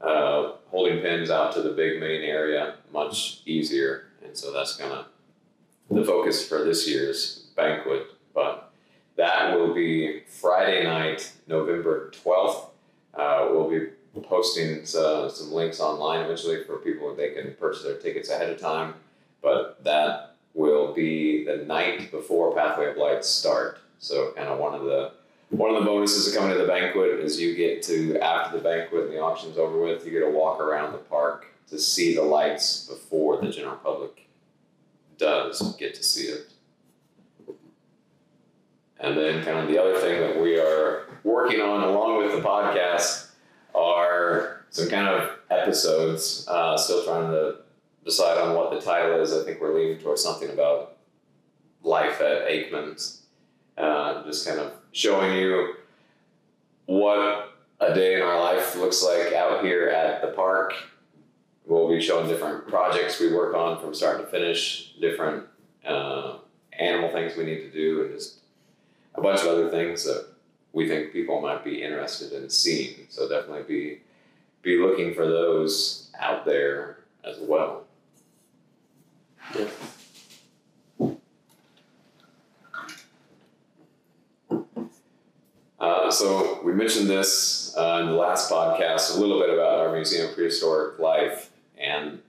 uh, 0.00 0.52
holding 0.70 1.02
pens 1.02 1.30
out 1.30 1.52
to 1.52 1.62
the 1.62 1.70
big 1.70 2.00
main 2.00 2.22
area 2.22 2.74
much 2.92 3.40
easier. 3.46 4.06
And 4.24 4.36
so 4.36 4.52
that's 4.52 4.76
kind 4.76 4.92
of 4.92 5.06
the 5.90 6.04
focus 6.04 6.48
for 6.48 6.64
this 6.64 6.88
year's 6.88 7.46
banquet. 7.56 8.06
But 8.34 8.72
that 9.16 9.56
will 9.56 9.74
be 9.74 10.22
Friday 10.28 10.84
night, 10.84 11.32
November 11.46 12.10
12th. 12.10 12.68
Uh, 13.14 13.48
we'll 13.50 13.70
be 13.70 13.86
posting 14.22 14.80
uh, 14.82 15.28
some 15.28 15.52
links 15.52 15.80
online 15.80 16.20
eventually 16.20 16.64
for 16.64 16.76
people 16.78 17.14
they 17.14 17.30
can 17.30 17.54
purchase 17.58 17.82
their 17.82 17.96
tickets 17.96 18.30
ahead 18.30 18.50
of 18.50 18.58
time. 18.60 18.94
But 19.44 19.84
that 19.84 20.36
will 20.54 20.94
be 20.94 21.44
the 21.44 21.58
night 21.58 22.10
before 22.10 22.54
Pathway 22.54 22.90
of 22.90 22.96
Lights 22.96 23.28
start. 23.28 23.78
So 23.98 24.32
kind 24.32 24.48
of 24.48 24.58
one 24.58 24.74
of 24.74 24.84
the 24.84 25.12
one 25.50 25.72
of 25.72 25.78
the 25.78 25.86
bonuses 25.86 26.26
of 26.26 26.34
coming 26.34 26.56
to 26.56 26.60
the 26.60 26.66
banquet 26.66 27.20
is 27.20 27.38
you 27.38 27.54
get 27.54 27.82
to 27.84 28.18
after 28.18 28.56
the 28.56 28.64
banquet 28.64 29.04
and 29.04 29.12
the 29.12 29.20
auction's 29.20 29.58
over 29.58 29.78
with, 29.78 30.04
you 30.04 30.10
get 30.10 30.20
to 30.20 30.30
walk 30.30 30.60
around 30.60 30.92
the 30.92 30.98
park 30.98 31.46
to 31.68 31.78
see 31.78 32.14
the 32.14 32.22
lights 32.22 32.88
before 32.88 33.40
the 33.40 33.50
general 33.50 33.76
public 33.76 34.26
does 35.18 35.76
get 35.76 35.94
to 35.94 36.02
see 36.02 36.24
it. 36.24 36.50
And 38.98 39.16
then 39.16 39.44
kind 39.44 39.58
of 39.58 39.68
the 39.68 39.78
other 39.78 39.98
thing 39.98 40.20
that 40.20 40.40
we 40.40 40.58
are 40.58 41.06
working 41.22 41.60
on 41.60 41.84
along 41.84 42.24
with 42.24 42.32
the 42.32 42.40
podcast 42.40 43.28
are 43.74 44.64
some 44.70 44.88
kind 44.88 45.06
of 45.06 45.38
episodes. 45.50 46.46
Uh, 46.48 46.76
still 46.76 47.04
trying 47.04 47.30
to 47.30 47.63
decide 48.04 48.38
on 48.38 48.54
what 48.54 48.70
the 48.70 48.80
title 48.80 49.20
is. 49.20 49.32
I 49.32 49.44
think 49.44 49.60
we're 49.60 49.74
leaning 49.74 49.98
towards 49.98 50.22
something 50.22 50.50
about 50.50 50.96
life 51.82 52.20
at 52.20 52.48
Aikman's. 52.48 53.22
Uh, 53.76 54.24
just 54.24 54.46
kind 54.46 54.60
of 54.60 54.72
showing 54.92 55.36
you 55.36 55.74
what 56.86 57.54
a 57.80 57.94
day 57.94 58.14
in 58.14 58.22
our 58.22 58.38
life 58.40 58.76
looks 58.76 59.02
like 59.02 59.32
out 59.32 59.64
here 59.64 59.88
at 59.88 60.22
the 60.22 60.28
park. 60.28 60.74
We'll 61.66 61.88
be 61.88 62.00
showing 62.00 62.28
different 62.28 62.68
projects 62.68 63.18
we 63.18 63.32
work 63.32 63.54
on 63.54 63.80
from 63.80 63.94
start 63.94 64.20
to 64.20 64.26
finish, 64.26 64.94
different 65.00 65.44
uh, 65.84 66.36
animal 66.78 67.10
things 67.10 67.36
we 67.36 67.44
need 67.44 67.60
to 67.60 67.70
do, 67.70 68.02
and 68.02 68.12
just 68.12 68.38
a 69.14 69.20
bunch 69.20 69.40
of 69.40 69.48
other 69.48 69.70
things 69.70 70.04
that 70.04 70.26
we 70.72 70.88
think 70.88 71.12
people 71.12 71.40
might 71.40 71.64
be 71.64 71.82
interested 71.82 72.32
in 72.32 72.50
seeing. 72.50 73.06
So 73.08 73.28
definitely 73.28 73.62
be 73.62 74.00
be 74.62 74.78
looking 74.78 75.14
for 75.14 75.26
those 75.26 76.10
out 76.18 76.44
there 76.44 76.98
as 77.22 77.38
well. 77.40 77.83
Yeah. 79.52 79.68
Uh, 85.80 86.10
so 86.10 86.60
we 86.64 86.72
mentioned 86.72 87.10
this 87.10 87.74
uh, 87.76 87.98
in 88.02 88.06
the 88.06 88.12
last 88.12 88.50
podcast 88.50 89.16
a 89.16 89.20
little 89.20 89.40
bit 89.40 89.50
about 89.50 89.80
our 89.80 89.92
museum 89.92 90.28
of 90.28 90.34
prehistoric 90.34 90.98
life, 90.98 91.50
and 91.76 92.20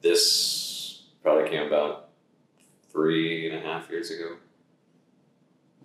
this 0.00 1.02
probably 1.22 1.48
came 1.50 1.66
about 1.66 2.08
three 2.90 3.50
and 3.50 3.58
a 3.58 3.60
half 3.60 3.90
years 3.90 4.10
ago, 4.10 4.36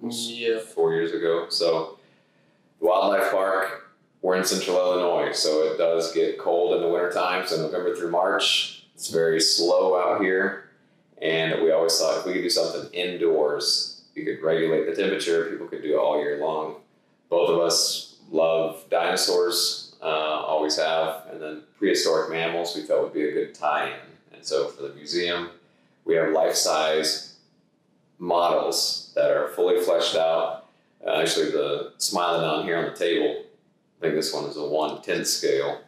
Yeah. 0.08 0.60
four 0.60 0.94
years 0.94 1.12
ago. 1.14 1.48
So 1.50 1.98
the 2.80 2.86
wildlife 2.86 3.32
park, 3.32 3.96
we're 4.22 4.36
in 4.38 4.46
central 4.46 4.78
Illinois, 4.78 5.32
so 5.32 5.64
it 5.64 5.78
does 5.78 6.12
get 6.14 6.38
cold 6.38 6.76
in 6.76 6.82
the 6.82 6.88
winter 6.88 7.08
wintertime. 7.08 7.48
So 7.48 7.58
November 7.58 7.96
through 7.96 8.12
March, 8.12 8.86
it's 8.94 9.10
very 9.10 9.40
slow 9.42 10.00
out 10.00 10.22
here, 10.22 10.67
and 11.22 11.62
we 11.64 11.72
always 11.72 11.98
thought 11.98 12.20
if 12.20 12.26
we 12.26 12.34
could 12.34 12.42
do 12.42 12.50
something 12.50 12.92
indoors, 12.94 14.02
you 14.16 14.26
could 14.26 14.42
regulate 14.44 14.86
the 14.86 14.96
temperature. 14.96 15.50
People 15.50 15.68
could 15.68 15.82
do 15.82 15.94
it 15.94 15.98
all 15.98 16.20
year 16.20 16.40
long 16.40 16.78
both 17.30 17.50
of 17.50 17.60
us 17.60 18.16
love 18.32 18.84
dinosaurs, 18.90 19.96
uh, 20.02 20.06
always 20.06 20.78
have, 20.78 21.24
and 21.32 21.42
then 21.42 21.64
prehistoric 21.78 22.30
mammals 22.30 22.76
we 22.76 22.84
felt 22.84 23.04
would 23.04 23.14
be 23.14 23.28
a 23.28 23.32
good 23.32 23.54
tie-in. 23.54 24.36
And 24.36 24.46
so 24.46 24.68
for 24.70 24.84
the 24.84 24.94
museum, 24.94 25.50
we 26.06 26.16
have 26.16 26.32
life-size 26.32 27.36
models 28.20 29.12
that 29.16 29.32
are 29.32 29.50
fully 29.50 29.82
fleshed 29.82 30.16
out. 30.16 30.66
Uh, 31.06 31.22
actually, 31.22 31.52
the 31.52 31.94
Smilodon 31.98 32.64
here 32.64 32.78
on 32.78 32.86
the 32.86 32.98
table, 32.98 33.44
I 34.00 34.02
think 34.02 34.16
this 34.16 34.34
one 34.34 34.46
is 34.46 34.58
a 34.58 34.68
one 34.68 35.02
tenth 35.02 35.28
scale, 35.28 35.82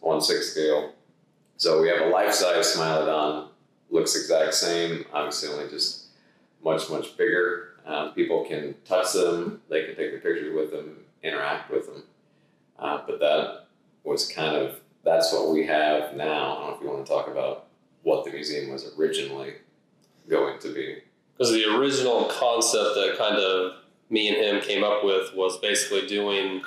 one 0.00 0.20
sixth 0.20 0.52
scale. 0.52 0.92
So 1.56 1.80
we 1.80 1.88
have 1.88 2.02
a 2.02 2.06
life-size 2.06 2.76
Smilodon, 2.76 3.48
looks 3.92 4.16
exact 4.16 4.54
same, 4.54 5.04
obviously 5.12 5.50
only 5.50 5.68
just 5.70 6.06
much 6.64 6.90
much 6.90 7.16
bigger. 7.16 7.68
Um, 7.86 8.12
people 8.12 8.44
can 8.44 8.74
touch 8.84 9.12
them, 9.12 9.60
they 9.68 9.84
can 9.84 9.96
take 9.96 10.10
their 10.10 10.20
pictures 10.20 10.54
with 10.54 10.70
them, 10.70 10.98
interact 11.22 11.70
with 11.70 11.86
them. 11.86 12.02
Uh, 12.78 13.00
but 13.06 13.20
that 13.20 13.66
was 14.02 14.28
kind 14.28 14.56
of 14.56 14.80
that's 15.04 15.32
what 15.32 15.52
we 15.52 15.66
have 15.66 16.16
now. 16.16 16.56
I 16.56 16.60
don't 16.60 16.70
know 16.70 16.76
if 16.76 16.82
you 16.82 16.88
want 16.88 17.06
to 17.06 17.12
talk 17.12 17.28
about 17.28 17.66
what 18.02 18.24
the 18.24 18.30
museum 18.30 18.72
was 18.72 18.92
originally 18.98 19.54
going 20.28 20.58
to 20.60 20.72
be. 20.72 20.98
Because 21.36 21.52
the 21.52 21.64
original 21.76 22.24
concept 22.26 22.94
that 22.94 23.16
kind 23.18 23.36
of 23.36 23.74
me 24.10 24.28
and 24.28 24.36
him 24.36 24.60
came 24.60 24.84
up 24.84 25.04
with 25.04 25.34
was 25.34 25.58
basically 25.58 26.06
doing 26.06 26.62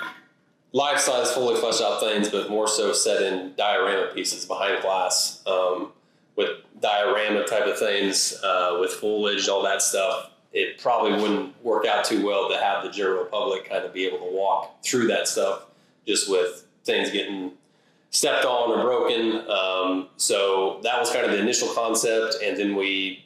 life 0.72 0.98
size, 0.98 1.32
fully 1.32 1.58
fleshed 1.58 1.80
out 1.80 2.00
things, 2.00 2.28
but 2.28 2.50
more 2.50 2.68
so 2.68 2.92
set 2.92 3.22
in 3.22 3.54
diorama 3.56 4.10
pieces 4.12 4.44
behind 4.44 4.82
glass 4.82 5.42
um, 5.46 5.92
with 6.36 6.50
diorama 6.80 7.44
type 7.44 7.66
of 7.66 7.78
things, 7.78 8.38
uh, 8.44 8.78
with 8.80 8.92
foliage, 8.92 9.48
all 9.48 9.62
that 9.62 9.82
stuff. 9.82 10.30
It 10.52 10.78
probably 10.78 11.20
wouldn't 11.20 11.62
work 11.64 11.86
out 11.86 12.04
too 12.04 12.24
well 12.24 12.48
to 12.48 12.56
have 12.56 12.82
the 12.82 12.90
general 12.90 13.24
public 13.26 13.68
kind 13.68 13.84
of 13.84 13.92
be 13.92 14.06
able 14.06 14.18
to 14.18 14.32
walk 14.32 14.82
through 14.82 15.08
that 15.08 15.28
stuff 15.28 15.66
just 16.06 16.30
with 16.30 16.66
things 16.84 17.10
getting 17.10 17.52
stepped 18.10 18.44
on 18.44 18.70
or 18.70 18.82
broken. 18.82 19.48
Um, 19.50 20.08
so 20.16 20.80
that 20.82 20.98
was 20.98 21.10
kind 21.10 21.26
of 21.26 21.32
the 21.32 21.38
initial 21.38 21.68
concept, 21.74 22.36
and 22.42 22.56
then 22.56 22.74
we 22.74 23.24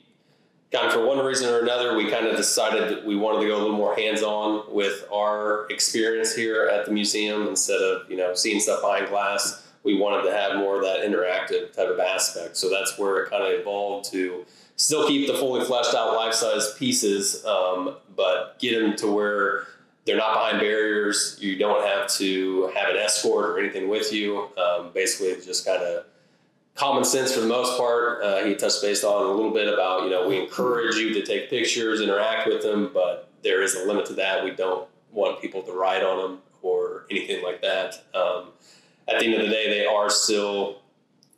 kind 0.73 0.87
of 0.87 0.93
for 0.93 1.05
one 1.05 1.19
reason 1.25 1.53
or 1.53 1.61
another, 1.61 1.97
we 1.97 2.11
kind 2.11 2.27
of 2.27 2.37
decided 2.37 2.89
that 2.91 3.05
we 3.05 3.17
wanted 3.17 3.41
to 3.41 3.49
go 3.49 3.57
a 3.57 3.61
little 3.61 3.77
more 3.77 3.95
hands-on 3.95 4.73
with 4.73 5.05
our 5.13 5.67
experience 5.71 6.35
here 6.35 6.69
at 6.69 6.87
the 6.87 6.93
museum 6.93 7.49
instead 7.49 7.81
of 7.81 8.11
you 8.11 8.17
know 8.17 8.35
seeing 8.35 8.61
stuff 8.61 8.81
behind 8.83 9.09
glass. 9.09 9.67
We 9.83 9.99
wanted 9.99 10.29
to 10.29 10.33
have 10.33 10.57
more 10.57 10.77
of 10.77 10.83
that 10.83 11.01
interactive 11.01 11.73
type 11.73 11.89
of 11.89 11.99
aspect. 11.99 12.57
So 12.57 12.69
that's 12.69 12.99
where 12.99 13.23
it 13.23 13.31
kind 13.31 13.43
of 13.43 13.61
evolved 13.61 14.11
to 14.13 14.45
still 14.77 15.07
keep 15.07 15.27
the 15.27 15.35
fully 15.35 15.65
fleshed 15.65 15.95
out 15.95 16.15
life-size 16.15 16.75
pieces, 16.75 17.45
um, 17.45 17.97
but 18.17 18.59
get 18.59 18.79
them 18.81 18.97
to 18.97 19.11
where 19.11 19.67
they're 20.05 20.17
not 20.17 20.35
behind 20.35 20.61
barriers. 20.61 21.39
You 21.41 21.57
don't 21.57 21.87
have 21.87 22.09
to 22.13 22.71
have 22.75 22.91
an 22.91 22.97
escort 22.97 23.51
or 23.51 23.59
anything 23.59 23.89
with 23.89 24.13
you. 24.13 24.49
Um, 24.57 24.91
basically, 24.93 25.35
just 25.45 25.65
kind 25.65 25.83
of 25.83 26.05
common 26.75 27.05
sense 27.05 27.35
for 27.35 27.41
the 27.41 27.47
most 27.47 27.77
part. 27.77 28.23
Uh, 28.23 28.45
he 28.45 28.55
touched 28.55 28.81
base 28.81 29.05
on 29.05 29.27
a 29.27 29.31
little 29.31 29.53
bit 29.53 29.73
about, 29.73 30.05
you 30.05 30.11
know, 30.11 30.27
we 30.27 30.41
encourage 30.41 30.97
you 30.97 31.13
to 31.15 31.23
take 31.23 31.51
pictures, 31.51 32.01
interact 32.01 32.47
with 32.47 32.63
them, 32.63 32.91
but 32.93 33.31
there 33.43 33.63
is 33.63 33.75
a 33.75 33.87
limit 33.87 34.07
to 34.07 34.15
that. 34.15 34.45
We 34.45 34.51
don't 34.51 34.89
want 35.13 35.41
people 35.41 35.63
to 35.63 35.73
ride 35.73 36.03
on 36.03 36.17
them 36.19 36.39
or 36.63 37.07
anything 37.11 37.43
like 37.43 37.61
that. 37.61 38.03
Um, 38.15 38.49
at 39.11 39.21
the 39.21 39.27
end 39.27 39.35
of 39.35 39.43
the 39.43 39.49
day, 39.49 39.69
they 39.69 39.87
are 39.87 40.09
still 40.09 40.81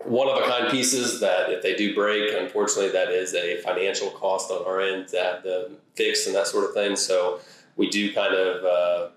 one 0.05 0.29
of 0.29 0.37
a 0.37 0.47
kind 0.47 0.69
pieces 0.71 1.21
that 1.21 1.50
if 1.50 1.62
they 1.62 1.75
do 1.75 1.95
break, 1.95 2.35
unfortunately, 2.37 2.91
that 2.91 3.09
is 3.09 3.35
a 3.35 3.61
financial 3.62 4.11
cost 4.11 4.50
on 4.50 4.67
our 4.67 4.81
end 4.81 5.09
to 5.09 5.17
have 5.17 5.43
them 5.43 5.76
fixed 5.95 6.26
and 6.26 6.35
that 6.35 6.47
sort 6.47 6.64
of 6.64 6.75
thing. 6.75 6.97
So 6.97 7.41
we 7.76 7.88
do 7.88 8.12
kind 8.12 8.35
of 8.35 8.64
uh, 8.64 9.09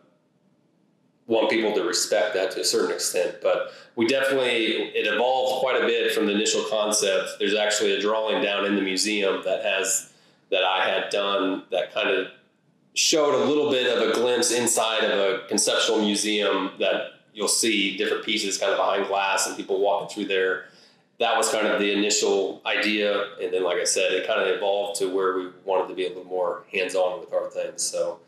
want 1.28 1.50
people 1.50 1.74
to 1.74 1.84
respect 1.84 2.36
that 2.36 2.52
to 2.52 2.62
a 2.62 2.64
certain 2.64 2.92
extent. 2.92 3.38
But 3.42 3.72
we 3.96 4.06
definitely, 4.06 4.66
it 4.66 5.12
evolved 5.12 5.62
quite 5.62 5.82
a 5.82 5.86
bit 5.86 6.12
from 6.14 6.28
the 6.28 6.34
initial 6.34 6.64
concept. 6.70 7.32
There's 7.40 7.56
actually 7.56 7.94
a 7.94 8.02
drawing 8.02 8.44
down 8.44 8.66
in 8.66 8.76
the 8.76 8.82
museum 8.82 9.42
that 9.44 9.64
has, 9.64 10.14
that 10.52 10.64
I 10.64 10.88
had 10.88 11.10
done 11.10 11.64
that 11.72 11.94
kind 11.94 12.10
of 12.10 12.28
showed 12.94 13.34
a 13.34 13.46
little 13.46 13.72
bit 13.72 13.92
of 13.92 14.10
a 14.10 14.14
glimpse 14.14 14.52
inside 14.52 15.04
of 15.04 15.20
a 15.20 15.48
conceptual 15.48 16.00
museum 16.00 16.72
that 16.80 17.15
you'll 17.36 17.48
see 17.50 17.98
different 17.98 18.24
pieces 18.24 18.58
kind 18.58 18.72
of 18.72 18.78
behind 18.78 19.08
glass 19.08 19.46
and 19.46 19.58
people 19.58 19.80
walking 19.80 20.08
through 20.08 20.26
there. 20.26 20.66
That 21.20 21.38
was 21.38 21.52
kind 21.52 21.68
of 21.68 21.80
the 21.80 21.92
initial 21.92 22.62
idea. 22.66 23.26
And 23.42 23.54
then, 23.54 23.64
like 23.64 23.78
I 23.78 23.84
said, 23.84 24.14
it 24.14 24.26
kind 24.26 24.42
of 24.42 24.48
evolved 24.48 25.00
to 25.00 25.14
where 25.14 25.38
we 25.38 25.50
wanted 25.66 25.90
to 25.90 25.96
be 25.96 26.06
a 26.06 26.10
little 26.10 26.24
more 26.24 26.64
hands 26.74 26.96
on 26.96 27.20
with 27.20 27.34
our 27.34 27.50
things. 27.50 27.84
So 27.84 28.20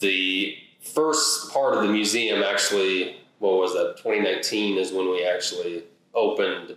the 0.00 0.56
first 0.80 1.52
part 1.52 1.74
of 1.74 1.82
the 1.82 1.88
museum 1.88 2.42
actually, 2.42 3.16
what 3.38 3.54
was 3.54 3.72
that? 3.74 3.96
2019 3.98 4.76
is 4.76 4.92
when 4.92 5.08
we 5.10 5.24
actually 5.24 5.84
opened. 6.12 6.76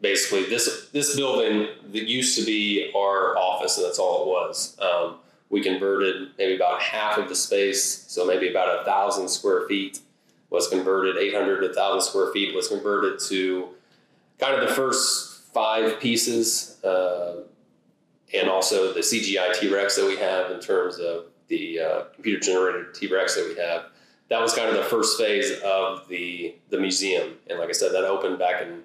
Basically, 0.00 0.44
this 0.44 0.88
this 0.92 1.14
building 1.14 1.68
that 1.92 2.08
used 2.08 2.38
to 2.38 2.44
be 2.44 2.90
our 2.96 3.36
office, 3.36 3.76
and 3.76 3.84
that's 3.84 3.98
all 3.98 4.22
it 4.22 4.28
was. 4.28 4.78
Um, 4.80 5.16
we 5.50 5.62
converted 5.62 6.30
maybe 6.38 6.54
about 6.54 6.80
half 6.80 7.18
of 7.18 7.28
the 7.28 7.34
space, 7.34 8.06
so 8.08 8.24
maybe 8.24 8.48
about 8.48 8.80
a 8.80 8.84
thousand 8.84 9.28
square 9.28 9.68
feet 9.68 10.00
was 10.50 10.68
converted. 10.68 11.16
800 11.16 11.60
to 11.60 11.66
1,000 11.68 12.00
square 12.02 12.32
feet 12.32 12.54
was 12.54 12.68
converted 12.68 13.20
to 13.28 13.68
kind 14.38 14.54
of 14.54 14.68
the 14.68 14.74
first 14.74 15.52
five 15.54 16.00
pieces, 16.00 16.82
uh, 16.84 17.42
and 18.34 18.48
also 18.48 18.92
the 18.92 19.00
CGI 19.00 19.58
T 19.58 19.72
Rex 19.72 19.96
that 19.96 20.06
we 20.06 20.16
have 20.16 20.50
in 20.50 20.60
terms 20.60 20.98
of 20.98 21.26
the 21.48 21.80
uh, 21.80 22.02
computer 22.14 22.40
generated 22.40 22.94
T 22.94 23.06
Rex 23.06 23.34
that 23.34 23.46
we 23.48 23.60
have. 23.60 23.86
That 24.28 24.40
was 24.40 24.54
kind 24.54 24.68
of 24.68 24.76
the 24.76 24.84
first 24.84 25.18
phase 25.18 25.60
of 25.64 26.08
the 26.08 26.54
the 26.70 26.78
museum, 26.78 27.34
and 27.48 27.58
like 27.58 27.68
I 27.68 27.72
said, 27.72 27.92
that 27.92 28.04
opened 28.04 28.38
back 28.38 28.62
in 28.62 28.82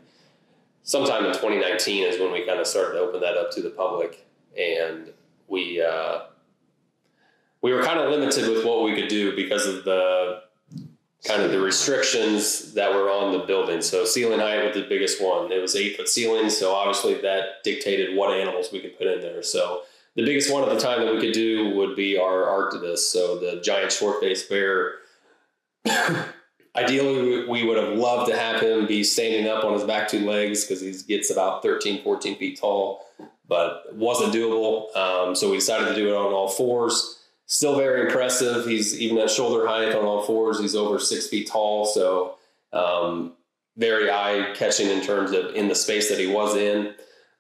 sometime 0.82 1.26
in 1.26 1.34
2019 1.34 2.04
is 2.04 2.20
when 2.20 2.32
we 2.32 2.46
kind 2.46 2.60
of 2.60 2.68
started 2.68 2.94
to 2.94 3.00
open 3.00 3.20
that 3.22 3.38
up 3.38 3.52
to 3.52 3.62
the 3.62 3.70
public, 3.70 4.26
and 4.58 5.12
we 5.48 5.82
uh, 5.82 6.22
we 7.62 7.74
were 7.74 7.84
kind 7.84 8.00
of 8.00 8.10
limited 8.10 8.50
with 8.50 8.66
what 8.66 8.84
we 8.84 8.96
could 8.96 9.10
do 9.10 9.36
because 9.36 9.68
of 9.68 9.84
the 9.84 10.44
kind 11.26 11.42
of 11.42 11.52
the 11.52 11.60
restrictions 11.60 12.74
that 12.74 12.94
were 12.94 13.10
on 13.10 13.32
the 13.32 13.40
building. 13.40 13.82
So 13.82 14.06
ceiling 14.06 14.40
height 14.40 14.64
was 14.64 14.76
the 14.76 14.88
biggest 14.88 15.22
one. 15.22 15.52
It 15.52 15.60
was 15.60 15.76
eight 15.76 15.98
foot 15.98 16.08
ceiling, 16.08 16.50
so 16.50 16.74
obviously 16.74 17.16
that 17.22 17.64
dictated 17.64 18.16
what 18.16 18.38
animals 18.38 18.70
we 18.72 18.80
could 18.80 18.98
put 18.98 19.08
in 19.08 19.22
there. 19.22 19.42
So 19.42 19.82
the 20.16 20.24
biggest 20.24 20.54
one 20.54 20.64
at 20.64 20.70
the 20.70 20.80
time 20.80 21.04
that 21.04 21.14
we 21.14 21.20
could 21.20 21.34
do 21.34 21.76
would 21.76 21.96
be 21.96 22.18
our 22.18 22.46
Arctodus, 22.46 23.12
so 23.12 23.40
the 23.40 23.60
giant 23.62 23.92
short 23.92 24.22
faced 24.22 24.50
bear. 24.50 24.94
Ideally, 26.76 27.48
we 27.48 27.64
would 27.64 27.78
have 27.78 27.98
loved 27.98 28.30
to 28.30 28.38
have 28.38 28.62
him 28.62 28.86
be 28.86 29.04
standing 29.04 29.48
up 29.48 29.64
on 29.64 29.74
his 29.74 29.84
back 29.84 30.10
two 30.10 30.20
legs 30.20 30.66
because 30.66 30.82
he 30.82 30.94
gets 31.08 31.32
about 31.32 31.64
13, 31.64 32.04
14 32.04 32.38
feet 32.38 32.60
tall, 32.60 33.06
but 33.48 33.96
wasn't 33.96 34.34
doable. 34.34 34.96
Um, 34.96 35.36
so 35.36 35.50
we 35.50 35.58
decided 35.58 35.88
to 35.88 35.96
do 35.96 36.10
it 36.10 36.16
on 36.16 36.34
all 36.34 36.50
fours 36.50 37.25
still 37.46 37.76
very 37.76 38.02
impressive. 38.02 38.66
He's 38.66 39.00
even 39.00 39.18
at 39.18 39.30
shoulder 39.30 39.68
height 39.68 39.94
on 39.94 40.06
all 40.06 40.24
fours. 40.24 40.60
He's 40.60 40.76
over 40.76 41.00
six 41.00 41.28
feet 41.28 41.50
tall, 41.50 41.86
so 41.86 42.36
um, 42.74 43.34
very 43.78 44.10
eye 44.10 44.54
catching 44.56 44.90
in 44.90 45.02
terms 45.02 45.32
of 45.32 45.56
in 45.56 45.68
the 45.68 45.76
space 45.76 46.10
that 46.10 46.20
he 46.20 46.28
was 46.28 46.56
in. 46.56 46.94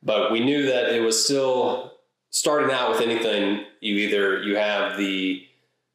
But 0.03 0.31
we 0.31 0.39
knew 0.39 0.67
that 0.67 0.93
it 0.93 1.01
was 1.01 1.24
still 1.24 1.93
starting 2.29 2.71
out 2.71 2.91
with 2.91 3.01
anything. 3.01 3.65
You 3.81 3.95
either 3.95 4.43
you 4.43 4.55
have 4.57 4.97
the 4.97 5.41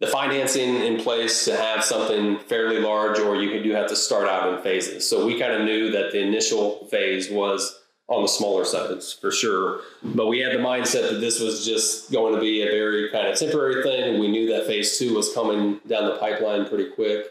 the 0.00 0.06
financing 0.06 0.76
in 0.76 0.98
place 0.98 1.44
to 1.44 1.54
have 1.54 1.84
something 1.84 2.38
fairly 2.38 2.78
large, 2.78 3.18
or 3.18 3.36
you 3.36 3.62
do 3.62 3.72
have 3.72 3.86
to 3.88 3.96
start 3.96 4.26
out 4.26 4.52
in 4.52 4.62
phases. 4.62 5.08
So 5.08 5.26
we 5.26 5.38
kind 5.38 5.52
of 5.52 5.62
knew 5.62 5.90
that 5.90 6.10
the 6.10 6.20
initial 6.20 6.86
phase 6.86 7.30
was 7.30 7.79
on 8.10 8.22
the 8.22 8.28
smaller 8.28 8.64
sides 8.64 9.12
for 9.12 9.30
sure. 9.30 9.80
But 10.02 10.26
we 10.26 10.40
had 10.40 10.52
the 10.52 10.58
mindset 10.58 11.08
that 11.08 11.20
this 11.20 11.40
was 11.40 11.64
just 11.64 12.10
going 12.10 12.34
to 12.34 12.40
be 12.40 12.62
a 12.62 12.66
very 12.66 13.08
kind 13.10 13.28
of 13.28 13.38
temporary 13.38 13.82
thing, 13.82 14.18
we 14.18 14.28
knew 14.28 14.52
that 14.52 14.66
phase 14.66 14.98
two 14.98 15.14
was 15.14 15.32
coming 15.32 15.80
down 15.86 16.06
the 16.06 16.16
pipeline 16.16 16.68
pretty 16.68 16.90
quick. 16.90 17.26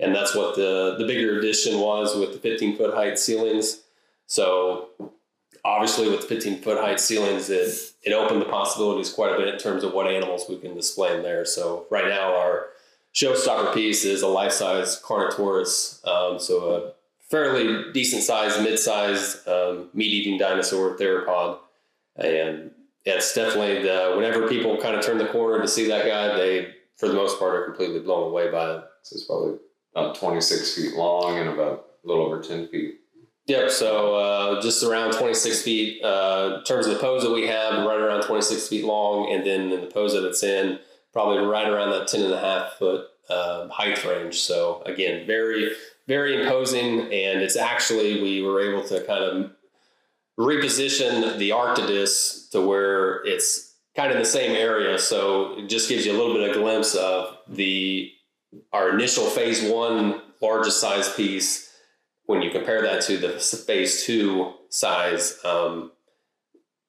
And 0.00 0.12
that's 0.12 0.34
what 0.34 0.56
the 0.56 0.96
the 0.98 1.06
bigger 1.06 1.38
addition 1.38 1.78
was 1.78 2.16
with 2.16 2.32
the 2.32 2.38
15 2.40 2.76
foot 2.76 2.94
height 2.94 3.16
ceilings. 3.16 3.82
So 4.26 4.88
obviously 5.64 6.10
with 6.10 6.22
the 6.22 6.26
15 6.26 6.62
foot 6.62 6.80
height 6.80 6.98
ceilings, 6.98 7.48
it 7.48 7.72
it 8.02 8.12
opened 8.12 8.42
the 8.42 8.46
possibilities 8.46 9.12
quite 9.12 9.32
a 9.32 9.38
bit 9.38 9.46
in 9.46 9.58
terms 9.58 9.84
of 9.84 9.92
what 9.92 10.08
animals 10.08 10.46
we 10.48 10.58
can 10.58 10.74
display 10.74 11.16
in 11.16 11.22
there. 11.22 11.44
So 11.44 11.86
right 11.90 12.08
now 12.08 12.34
our 12.34 12.70
showstopper 13.14 13.72
piece 13.72 14.04
is 14.04 14.22
a 14.22 14.26
life 14.26 14.52
size 14.52 15.00
Carnotaurus, 15.00 16.04
um, 16.08 16.40
so 16.40 16.74
a 16.74 16.92
fairly 17.34 17.90
decent 17.90 18.22
sized, 18.22 18.62
mid 18.62 18.78
sized 18.78 19.46
um, 19.48 19.90
meat 19.92 20.12
eating 20.12 20.38
dinosaur 20.38 20.96
theropod. 20.96 21.58
And 22.14 22.70
it's 23.04 23.34
definitely 23.34 23.82
the 23.82 24.14
whenever 24.16 24.48
people 24.48 24.80
kind 24.80 24.94
of 24.94 25.04
turn 25.04 25.18
the 25.18 25.26
corner 25.26 25.60
to 25.60 25.66
see 25.66 25.88
that 25.88 26.06
guy, 26.06 26.36
they 26.36 26.68
for 26.96 27.08
the 27.08 27.14
most 27.14 27.40
part 27.40 27.56
are 27.56 27.64
completely 27.64 27.98
blown 27.98 28.30
away 28.30 28.52
by 28.52 28.76
it. 28.76 28.84
So 29.02 29.16
it's 29.16 29.24
probably 29.24 29.58
about 29.96 30.14
26 30.14 30.76
feet 30.76 30.94
long 30.94 31.38
and 31.38 31.48
about 31.48 31.86
a 32.04 32.08
little 32.08 32.24
over 32.24 32.40
10 32.40 32.68
feet. 32.68 33.00
Yep. 33.46 33.70
So 33.70 34.14
uh, 34.14 34.62
just 34.62 34.84
around 34.84 35.12
26 35.12 35.62
feet. 35.62 36.04
Uh, 36.04 36.58
in 36.58 36.64
terms 36.64 36.86
of 36.86 36.94
the 36.94 37.00
pose 37.00 37.24
that 37.24 37.32
we 37.32 37.48
have, 37.48 37.84
right 37.84 37.98
around 37.98 38.22
26 38.22 38.68
feet 38.68 38.84
long, 38.84 39.30
and 39.32 39.44
then 39.44 39.72
in 39.72 39.80
the 39.80 39.88
pose 39.88 40.12
that 40.12 40.24
it's 40.24 40.44
in, 40.44 40.78
probably 41.12 41.44
right 41.44 41.68
around 41.68 41.90
that 41.90 42.06
10 42.06 42.22
and 42.22 42.32
a 42.32 42.40
half 42.40 42.74
foot 42.74 43.06
uh, 43.28 43.68
height 43.68 44.02
range. 44.04 44.40
So 44.40 44.82
again, 44.86 45.26
very 45.26 45.72
very 46.06 46.40
imposing, 46.40 47.00
and 47.00 47.40
it's 47.40 47.56
actually 47.56 48.22
we 48.22 48.42
were 48.42 48.60
able 48.60 48.86
to 48.88 49.04
kind 49.04 49.24
of 49.24 49.50
reposition 50.38 51.38
the 51.38 51.52
Arctodus 51.52 52.48
to 52.50 52.60
where 52.60 53.24
it's 53.24 53.74
kind 53.96 54.12
of 54.12 54.18
the 54.18 54.24
same 54.24 54.52
area. 54.52 54.98
So 54.98 55.58
it 55.58 55.68
just 55.68 55.88
gives 55.88 56.04
you 56.04 56.12
a 56.12 56.18
little 56.18 56.34
bit 56.34 56.50
of 56.50 56.56
glimpse 56.56 56.94
of 56.94 57.36
the 57.48 58.10
our 58.72 58.90
initial 58.90 59.24
phase 59.24 59.68
one 59.70 60.20
largest 60.40 60.80
size 60.80 61.12
piece. 61.14 61.72
When 62.26 62.40
you 62.40 62.50
compare 62.50 62.82
that 62.82 63.02
to 63.02 63.18
the 63.18 63.30
phase 63.30 64.04
two 64.04 64.54
size, 64.68 65.38
um, 65.44 65.92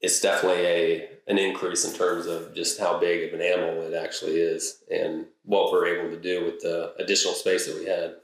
it's 0.01 0.21
definitely 0.21 0.65
a 0.65 1.09
an 1.27 1.37
increase 1.39 1.85
in 1.85 1.93
terms 1.93 2.27
of 2.27 2.53
just 2.53 2.79
how 2.79 2.99
big 2.99 3.27
of 3.27 3.39
an 3.39 3.45
animal 3.45 3.81
it 3.81 3.95
actually 3.95 4.35
is 4.35 4.83
and 4.91 5.25
what 5.43 5.71
we're 5.71 5.87
able 5.87 6.09
to 6.11 6.21
do 6.21 6.45
with 6.45 6.59
the 6.61 6.93
additional 6.99 7.33
space 7.33 7.65
that 7.65 7.79
we 7.79 7.85
had. 7.85 8.15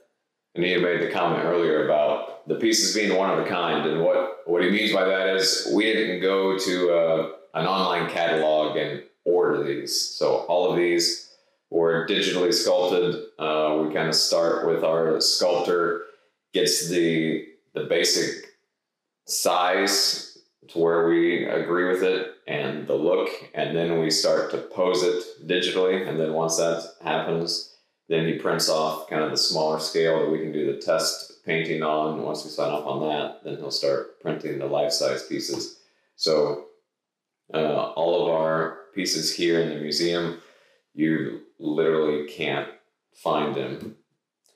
Andy 0.56 0.82
made 0.82 1.02
the 1.02 1.12
comment 1.12 1.46
earlier 1.46 1.86
about 1.86 2.48
the 2.48 2.56
pieces 2.56 2.94
being 2.94 3.18
one 3.18 3.30
of 3.30 3.40
a 3.40 3.48
kind, 3.48 3.88
and 3.90 4.02
what 4.02 4.40
what 4.46 4.64
he 4.64 4.70
means 4.70 4.92
by 4.92 5.06
that 5.06 5.36
is 5.36 5.72
we 5.74 5.86
didn't 5.86 6.22
go 6.22 6.58
to 6.58 6.92
uh, 6.92 7.32
an 7.54 7.66
online 7.66 8.10
catalog 8.10 8.76
and 8.76 9.04
order 9.24 9.64
these. 9.64 10.00
So 10.00 10.46
all 10.50 10.70
of 10.70 10.78
these 10.78 11.30
were 11.70 12.06
digitally 12.08 12.54
sculpted. 12.54 13.16
Uh, 13.40 13.82
we 13.82 13.94
kind 13.94 14.10
of 14.10 14.16
start 14.16 14.68
with 14.68 14.84
our 14.84 15.22
sculptor 15.22 16.04
gets 16.54 16.90
the 16.90 17.48
the 17.74 17.86
basic 17.86 18.46
size 19.26 20.38
to 20.68 20.80
where 20.80 21.08
we 21.08 21.46
agree 21.46 21.88
with 21.88 22.04
it 22.04 22.34
and 22.48 22.86
the 22.88 22.96
look, 22.96 23.30
and 23.54 23.76
then 23.76 24.00
we 24.00 24.10
start 24.10 24.52
to 24.52 24.58
pose 24.58 25.04
it 25.04 25.48
digitally. 25.48 26.08
And 26.08 26.20
then 26.20 26.34
once 26.34 26.58
that 26.58 26.84
happens, 27.02 27.71
then 28.12 28.28
he 28.28 28.34
prints 28.34 28.68
off 28.68 29.10
kind 29.10 29.24
of 29.24 29.32
the 29.32 29.38
smaller 29.38 29.80
scale 29.80 30.20
that 30.20 30.30
we 30.30 30.40
can 30.40 30.52
do 30.52 30.66
the 30.66 30.82
test 30.82 31.46
painting 31.46 31.82
on. 31.82 32.22
Once 32.22 32.44
we 32.44 32.50
sign 32.50 32.70
off 32.70 32.86
on 32.86 33.08
that, 33.08 33.42
then 33.46 33.56
he'll 33.56 33.72
start 33.72 34.20
printing 34.20 34.60
the 34.60 34.66
life 34.66 34.92
size 34.92 35.26
pieces. 35.28 35.80
So 36.18 36.66
uh, 37.54 37.94
all 37.94 38.22
of 38.22 38.36
our 38.36 38.80
pieces 38.94 39.34
here 39.34 39.62
in 39.62 39.70
the 39.70 39.76
museum, 39.76 40.42
you 40.94 41.44
literally 41.58 42.28
can't 42.28 42.68
find 43.14 43.56
them 43.56 43.96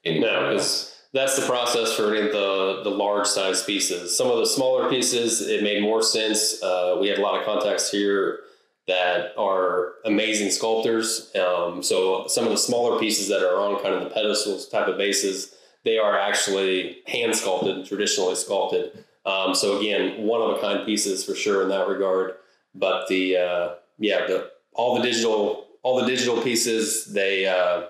anywhere 0.03 0.31
No, 0.31 0.49
else. 0.55 1.03
That's 1.13 1.39
the 1.39 1.45
process 1.45 1.93
for 1.93 2.13
any 2.13 2.27
of 2.27 2.33
the 2.33 2.81
the 2.83 2.89
large 2.89 3.25
size 3.25 3.63
pieces. 3.63 4.17
Some 4.17 4.29
of 4.29 4.37
the 4.37 4.45
smaller 4.45 4.89
pieces, 4.89 5.39
it 5.47 5.63
made 5.63 5.81
more 5.81 6.01
sense. 6.01 6.61
Uh, 6.61 6.97
we 6.99 7.07
had 7.07 7.19
a 7.19 7.21
lot 7.21 7.39
of 7.39 7.45
contacts 7.45 7.89
here 7.89 8.41
that 8.87 9.33
are 9.37 9.93
amazing 10.05 10.51
sculptors. 10.51 11.31
Um, 11.35 11.81
so 11.81 12.27
some 12.27 12.43
of 12.43 12.51
the 12.51 12.57
smaller 12.57 12.99
pieces 12.99 13.27
that 13.29 13.41
are 13.41 13.59
on 13.59 13.81
kind 13.81 13.95
of 13.95 14.03
the 14.03 14.09
pedestals 14.09 14.67
type 14.67 14.87
of 14.87 14.97
bases, 14.97 15.55
they 15.83 15.97
are 15.97 16.17
actually 16.17 16.99
hand 17.07 17.35
sculpted, 17.35 17.85
traditionally 17.85 18.35
sculpted. 18.35 19.03
Um, 19.25 19.55
so 19.55 19.79
again, 19.79 20.23
one 20.23 20.41
of 20.41 20.55
a 20.55 20.61
kind 20.61 20.85
pieces 20.85 21.25
for 21.25 21.33
sure 21.33 21.63
in 21.63 21.69
that 21.69 21.87
regard. 21.87 22.35
But 22.75 23.07
the 23.07 23.37
uh, 23.37 23.69
yeah, 23.97 24.27
the 24.27 24.51
all 24.73 24.95
the 24.95 25.01
digital 25.01 25.67
all 25.81 25.99
the 25.99 26.05
digital 26.05 26.41
pieces 26.41 27.05
they 27.05 27.47
uh, 27.47 27.83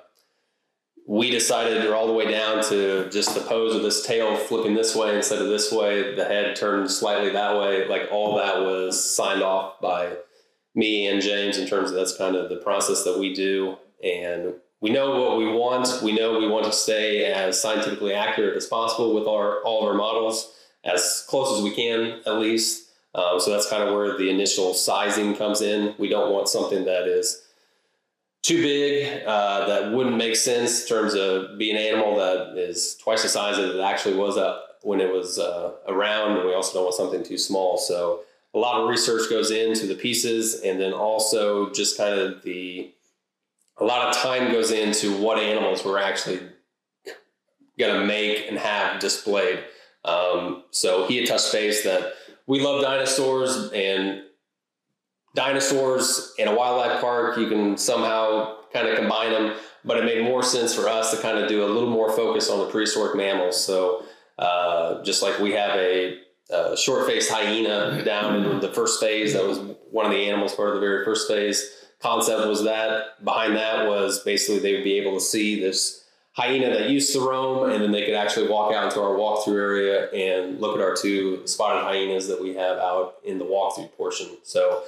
we 1.08 1.30
decided 1.30 1.82
they're 1.82 1.96
all 1.96 2.08
the 2.08 2.14
way 2.14 2.30
down 2.32 2.64
to 2.66 3.10
just 3.10 3.36
the 3.36 3.42
pose 3.42 3.76
of 3.76 3.84
this 3.84 4.06
tail 4.06 4.36
flipping 4.36 4.74
this 4.74 4.96
way 4.96 5.16
instead 5.16 5.40
of 5.40 5.48
this 5.48 5.72
way, 5.72 6.16
the 6.16 6.26
head 6.26 6.56
turned 6.56 6.90
slightly 6.90 7.30
that 7.30 7.60
way. 7.60 7.88
Like 7.88 8.10
all 8.12 8.38
that 8.38 8.62
was 8.62 9.16
signed 9.16 9.44
off 9.44 9.80
by 9.82 10.16
me 10.76 11.08
and 11.08 11.22
James 11.22 11.58
in 11.58 11.68
terms 11.68 11.90
of 11.90 11.96
that's 11.96 12.16
kind 12.16 12.36
of 12.36 12.50
the 12.50 12.58
process 12.58 13.04
that 13.06 13.18
we 13.18 13.34
do. 13.34 13.78
And 14.04 14.56
we 14.82 14.92
know 14.92 15.22
what 15.22 15.38
we 15.38 15.48
want. 15.48 16.02
We 16.04 16.14
know 16.14 16.38
we 16.38 16.48
want 16.48 16.66
to 16.66 16.72
stay 16.72 17.26
as 17.26 17.60
scientifically 17.60 18.14
accurate 18.14 18.56
as 18.56 18.68
possible 18.68 19.16
with 19.16 19.28
our 19.28 19.62
all 19.64 19.82
of 19.82 19.90
our 19.90 19.96
models, 19.96 20.54
as 20.84 21.26
close 21.28 21.58
as 21.58 21.64
we 21.64 21.74
can 21.74 22.22
at 22.26 22.40
least. 22.40 22.90
Um, 23.16 23.40
so 23.40 23.50
that's 23.50 23.70
kind 23.70 23.82
of 23.82 23.96
where 23.96 24.18
the 24.18 24.30
initial 24.30 24.74
sizing 24.74 25.36
comes 25.36 25.62
in. 25.62 25.96
We 25.98 26.10
don't 26.10 26.34
want 26.34 26.50
something 26.50 26.84
that 26.84 27.08
is 27.08 27.42
too 28.44 28.62
big 28.62 29.24
uh, 29.26 29.66
that 29.68 29.92
wouldn't 29.94 30.18
make 30.18 30.36
sense 30.36 30.82
in 30.82 30.88
terms 30.88 31.16
of 31.16 31.58
being 31.58 31.78
an 31.78 31.82
animal 31.82 32.18
that 32.18 32.58
is 32.58 32.96
twice 33.02 33.24
the 33.24 33.30
size 33.30 33.56
that 33.56 33.76
it 33.76 33.82
actually 33.82 34.16
was 34.16 34.38
when 34.84 35.02
it 35.02 35.12
was 35.12 35.40
uh, 35.40 35.72
around, 35.88 36.38
and 36.38 36.46
we 36.46 36.54
also 36.54 36.74
don't 36.74 36.84
want 36.84 36.96
something 36.96 37.24
too 37.24 37.40
small. 37.40 37.78
So 37.78 38.25
a 38.56 38.58
lot 38.58 38.82
of 38.82 38.90
research 38.90 39.30
goes 39.30 39.52
into 39.52 39.86
the 39.86 39.96
pieces 39.96 40.62
and 40.62 40.80
then 40.80 40.94
also 40.94 41.70
just 41.72 41.98
kind 41.98 42.18
of 42.18 42.42
the 42.44 42.92
a 43.78 43.84
lot 43.84 44.08
of 44.08 44.16
time 44.16 44.52
goes 44.52 44.72
into 44.72 45.18
what 45.18 45.38
animals 45.38 45.84
we're 45.84 46.00
actually 46.00 46.40
going 47.78 48.00
to 48.00 48.08
make 48.08 48.46
and 48.48 48.58
have 48.58 49.02
displayed. 49.02 49.60
Um, 50.06 50.64
so 50.72 51.06
he 51.08 51.18
had 51.18 51.28
touched 51.28 51.52
base 51.52 51.84
that 51.84 52.14
we 52.48 52.62
love 52.62 52.82
dinosaurs 52.82 53.72
and 53.74 54.22
dinosaurs 55.36 56.34
in 56.38 56.48
a 56.48 56.56
wildlife 56.56 57.02
park 57.02 57.38
you 57.38 57.50
can 57.50 57.78
somehow 57.78 58.56
kind 58.72 58.88
of 58.88 58.96
combine 58.96 59.32
them 59.32 59.54
but 59.86 59.98
it 59.98 60.06
made 60.06 60.24
more 60.24 60.42
sense 60.42 60.74
for 60.74 60.90
us 60.90 61.12
to 61.12 61.22
kind 61.22 61.38
of 61.38 61.48
do 61.48 61.64
a 61.64 61.68
little 61.68 61.90
more 61.90 62.12
focus 62.12 62.50
on 62.50 62.60
the 62.60 62.66
prehistoric 62.66 63.16
mammals. 63.16 63.64
So 63.64 64.04
uh, 64.40 65.04
just 65.04 65.22
like 65.22 65.40
we 65.40 65.52
have 65.52 65.76
a 65.76 66.18
uh, 66.54 66.76
short-faced 66.76 67.32
hyena 67.32 68.04
down 68.04 68.46
in 68.46 68.60
the 68.60 68.70
first 68.70 69.00
phase. 69.00 69.34
That 69.34 69.46
was 69.46 69.60
one 69.92 70.06
of 70.06 70.12
the 70.12 70.30
animals 70.30 70.56
part 70.56 70.70
of 70.70 70.76
the 70.76 70.82
very 70.82 71.04
first 71.04 71.28
phase. 71.28 71.72
Concept 72.00 72.48
was 72.48 72.64
that. 72.64 73.24
Behind 73.24 73.56
that 73.56 73.88
was 73.88 74.20
basically 74.20 74.60
they 74.60 74.76
would 74.76 74.84
be 74.84 75.00
able 75.00 75.14
to 75.14 75.22
see 75.22 75.60
this 75.60 76.06
hyena 76.34 76.70
that 76.70 76.90
used 76.90 77.12
to 77.14 77.28
roam, 77.28 77.72
and 77.72 77.82
then 77.82 77.92
they 77.92 78.06
could 78.06 78.14
actually 78.14 78.48
walk 78.48 78.74
out 78.74 78.84
into 78.84 79.02
our 79.02 79.16
walkthrough 79.16 79.60
area 79.60 80.12
and 80.12 80.60
look 80.60 80.76
at 80.76 80.84
our 80.84 80.96
two 80.96 81.48
spotted 81.48 81.84
hyenas 81.84 82.28
that 82.28 82.42
we 82.42 82.54
have 82.54 82.78
out 82.78 83.16
in 83.24 83.40
the 83.40 83.46
walkthrough 83.46 83.92
portion. 83.96 84.28
So 84.44 84.84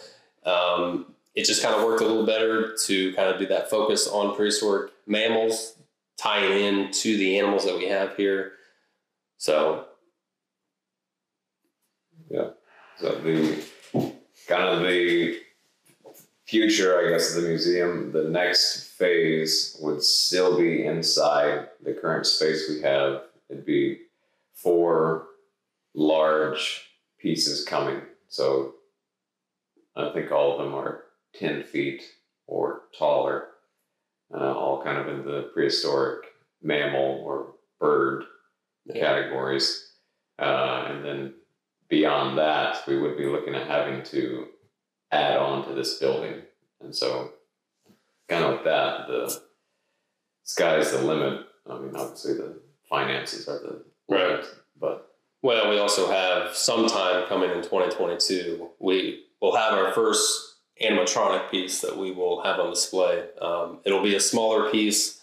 um, 0.46 1.14
it 1.36 1.46
just 1.46 1.64
kind 1.64 1.74
of 1.74 1.84
worked 1.84 2.02
a 2.02 2.06
little 2.06 2.26
better 2.26 2.76
to 2.86 3.14
kind 3.14 3.30
of 3.30 3.40
do 3.40 3.48
that 3.48 3.70
focus 3.70 4.08
on 4.08 4.36
prehistoric 4.36 4.92
mammals, 5.08 5.76
tying 6.18 6.52
in 6.52 6.92
to 6.92 7.18
the 7.18 7.40
animals 7.40 7.66
that 7.66 7.78
we 7.78 7.86
have 7.88 8.16
here. 8.16 8.52
So 9.38 9.87
yeah. 12.30 12.50
So 12.98 13.20
the 13.20 13.64
kind 14.48 14.64
of 14.64 14.82
the 14.82 15.40
future, 16.46 17.00
I 17.00 17.10
guess, 17.12 17.36
of 17.36 17.44
the 17.44 17.50
museum, 17.50 18.12
the 18.12 18.30
next 18.30 18.92
phase 18.98 19.78
would 19.82 20.02
still 20.02 20.58
be 20.58 20.86
inside 20.86 21.68
the 21.84 21.94
current 21.94 22.26
space 22.26 22.70
we 22.70 22.82
have. 22.82 23.24
It'd 23.50 23.66
be 23.66 24.00
four 24.54 25.28
large 25.94 26.90
pieces 27.20 27.66
coming. 27.66 28.02
So 28.30 28.76
I 29.96 30.10
think 30.14 30.32
all 30.32 30.58
of 30.58 30.66
them 30.66 30.74
are 30.74 31.04
10 31.36 31.64
feet 31.64 32.04
or 32.48 32.84
taller, 32.98 33.48
uh, 34.34 34.54
all 34.54 34.84
kind 34.84 34.98
of 34.98 35.08
in 35.08 35.26
the 35.26 35.50
prehistoric 35.54 36.26
mammal 36.62 37.22
or 37.26 37.54
bird 37.80 38.24
yeah. 38.86 39.00
categories. 39.00 39.92
Uh, 40.40 40.86
and 40.90 41.04
then 41.04 41.34
beyond 41.90 42.38
that, 42.38 42.88
we 42.88 42.98
would 42.98 43.18
be 43.18 43.26
looking 43.26 43.56
at 43.56 43.68
having 43.68 44.04
to 44.04 44.48
add 45.12 45.38
on 45.38 45.68
to 45.68 45.74
this 45.74 45.96
building. 45.96 46.42
And 46.82 46.96
so, 46.96 47.32
kind 48.28 48.44
of 48.44 48.52
like 48.52 48.64
that, 48.66 49.08
the 49.08 49.42
sky's 50.44 50.92
the 50.92 51.02
limit. 51.02 51.46
I 51.70 51.80
mean, 51.80 51.96
obviously, 51.96 52.34
the 52.34 52.60
finances 52.90 53.48
are 53.48 53.60
the 53.60 53.84
right, 54.10 54.28
limit, 54.28 54.46
but 54.80 55.08
well, 55.42 55.70
we 55.70 55.80
also 55.80 56.10
have 56.10 56.56
some 56.56 56.88
time 56.88 57.28
coming 57.28 57.52
in 57.52 57.62
2022. 57.62 58.70
We 58.80 59.26
will 59.42 59.56
have 59.56 59.74
our 59.74 59.92
first 59.94 60.56
animatronic 60.82 61.50
piece 61.50 61.82
that 61.82 61.98
we 61.98 62.12
will 62.12 62.44
have 62.44 62.60
on 62.60 62.70
display. 62.70 63.26
Um, 63.42 63.80
it'll 63.86 64.04
be 64.04 64.16
a 64.16 64.20
smaller 64.20 64.70
piece 64.72 65.17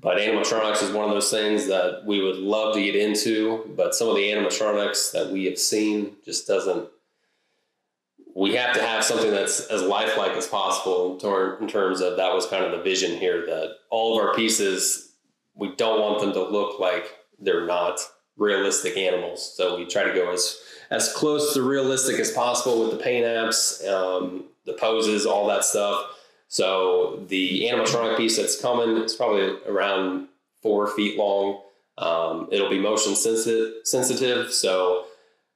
but 0.00 0.18
animatronics 0.18 0.82
is 0.82 0.90
one 0.90 1.04
of 1.04 1.10
those 1.10 1.30
things 1.30 1.66
that 1.68 2.02
we 2.04 2.22
would 2.22 2.36
love 2.36 2.74
to 2.74 2.82
get 2.82 2.94
into, 2.94 3.72
but 3.76 3.94
some 3.94 4.08
of 4.08 4.16
the 4.16 4.30
animatronics 4.30 5.12
that 5.12 5.30
we 5.30 5.44
have 5.46 5.58
seen 5.58 6.16
just 6.24 6.46
doesn't. 6.46 6.88
We 8.34 8.54
have 8.56 8.74
to 8.74 8.82
have 8.82 9.02
something 9.02 9.30
that's 9.30 9.60
as 9.60 9.80
lifelike 9.80 10.32
as 10.32 10.46
possible 10.46 11.14
in 11.58 11.68
terms 11.68 12.02
of 12.02 12.18
that 12.18 12.34
was 12.34 12.46
kind 12.46 12.62
of 12.64 12.72
the 12.72 12.82
vision 12.82 13.18
here 13.18 13.46
that 13.46 13.76
all 13.88 14.18
of 14.18 14.26
our 14.26 14.34
pieces, 14.34 15.14
we 15.54 15.74
don't 15.76 16.02
want 16.02 16.20
them 16.20 16.34
to 16.34 16.42
look 16.42 16.78
like 16.78 17.16
they're 17.40 17.64
not 17.64 17.98
realistic 18.36 18.98
animals. 18.98 19.56
So 19.56 19.78
we 19.78 19.86
try 19.86 20.04
to 20.04 20.12
go 20.12 20.30
as 20.32 20.58
as 20.90 21.12
close 21.14 21.54
to 21.54 21.62
realistic 21.62 22.20
as 22.20 22.30
possible 22.30 22.82
with 22.82 22.90
the 22.90 23.02
paint 23.02 23.24
apps, 23.24 23.84
um, 23.88 24.44
the 24.66 24.74
poses, 24.74 25.24
all 25.24 25.46
that 25.48 25.64
stuff 25.64 26.15
so 26.48 27.24
the 27.28 27.62
animatronic 27.62 28.16
piece 28.16 28.36
that's 28.36 28.60
coming 28.60 28.96
is 29.02 29.14
probably 29.14 29.56
around 29.66 30.28
four 30.62 30.88
feet 30.88 31.18
long. 31.18 31.62
Um, 31.98 32.48
it'll 32.52 32.70
be 32.70 32.78
motion 32.78 33.16
sensitive, 33.16 33.74
sensitive. 33.84 34.52
So 34.52 35.06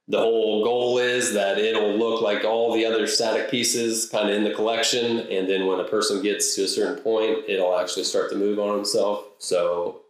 the 0.07 0.19
whole 0.19 0.63
goal 0.63 0.97
is 0.97 1.33
that 1.33 1.57
it'll 1.57 1.95
look 1.95 2.21
like 2.21 2.43
all 2.43 2.73
the 2.73 2.85
other 2.85 3.07
static 3.07 3.49
pieces 3.49 4.09
kind 4.09 4.29
of 4.29 4.35
in 4.35 4.43
the 4.43 4.53
collection. 4.53 5.19
And 5.19 5.49
then 5.49 5.67
when 5.67 5.79
a 5.79 5.85
person 5.85 6.21
gets 6.21 6.55
to 6.55 6.63
a 6.63 6.67
certain 6.67 7.01
point, 7.01 7.45
it'll 7.47 7.77
actually 7.77 8.03
start 8.03 8.29
to 8.31 8.35
move 8.35 8.59
on 8.59 8.79
itself. 8.79 9.25
So 9.39 10.01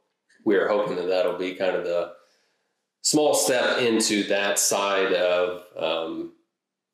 we're 0.44 0.68
hoping 0.68 0.96
that 0.96 1.08
that'll 1.08 1.38
be 1.38 1.54
kind 1.54 1.76
of 1.76 1.84
the 1.84 2.14
small 3.02 3.34
step 3.34 3.80
into 3.80 4.24
that 4.30 4.58
side 4.58 5.14
of 5.14 5.64
um, 5.78 6.34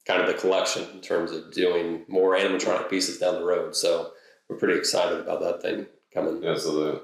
kind 0.08 0.22
of 0.22 0.28
the 0.28 0.34
collection 0.34 0.88
in 0.93 1.02
terms 1.02 1.32
of 1.32 1.52
doing 1.52 2.04
more 2.08 2.36
animatronic 2.36 2.89
pieces 2.89 3.20
down 3.20 3.36
the 3.36 3.43
road. 3.43 3.76
So 3.76 4.12
we're 4.48 4.56
pretty 4.58 4.80
excited 4.80 5.20
about 5.20 5.41
that 5.41 5.62
thing 5.62 5.86
coming. 6.13 6.41
Yeah, 6.41 6.56
so 6.56 6.72
the 6.74 7.04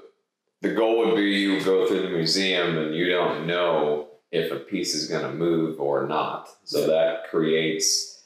the 0.62 0.74
goal 0.74 0.98
would 0.98 1.14
be 1.14 1.24
you 1.24 1.62
go 1.62 1.86
through 1.86 2.02
the 2.02 2.08
museum 2.08 2.78
and 2.78 2.94
you 2.94 3.10
don't 3.10 3.46
know 3.46 4.08
if 4.32 4.50
a 4.50 4.56
piece 4.56 4.94
is 4.94 5.08
going 5.08 5.22
to 5.22 5.32
move 5.32 5.78
or 5.78 6.06
not. 6.06 6.48
So 6.64 6.86
that 6.86 7.28
creates 7.28 8.22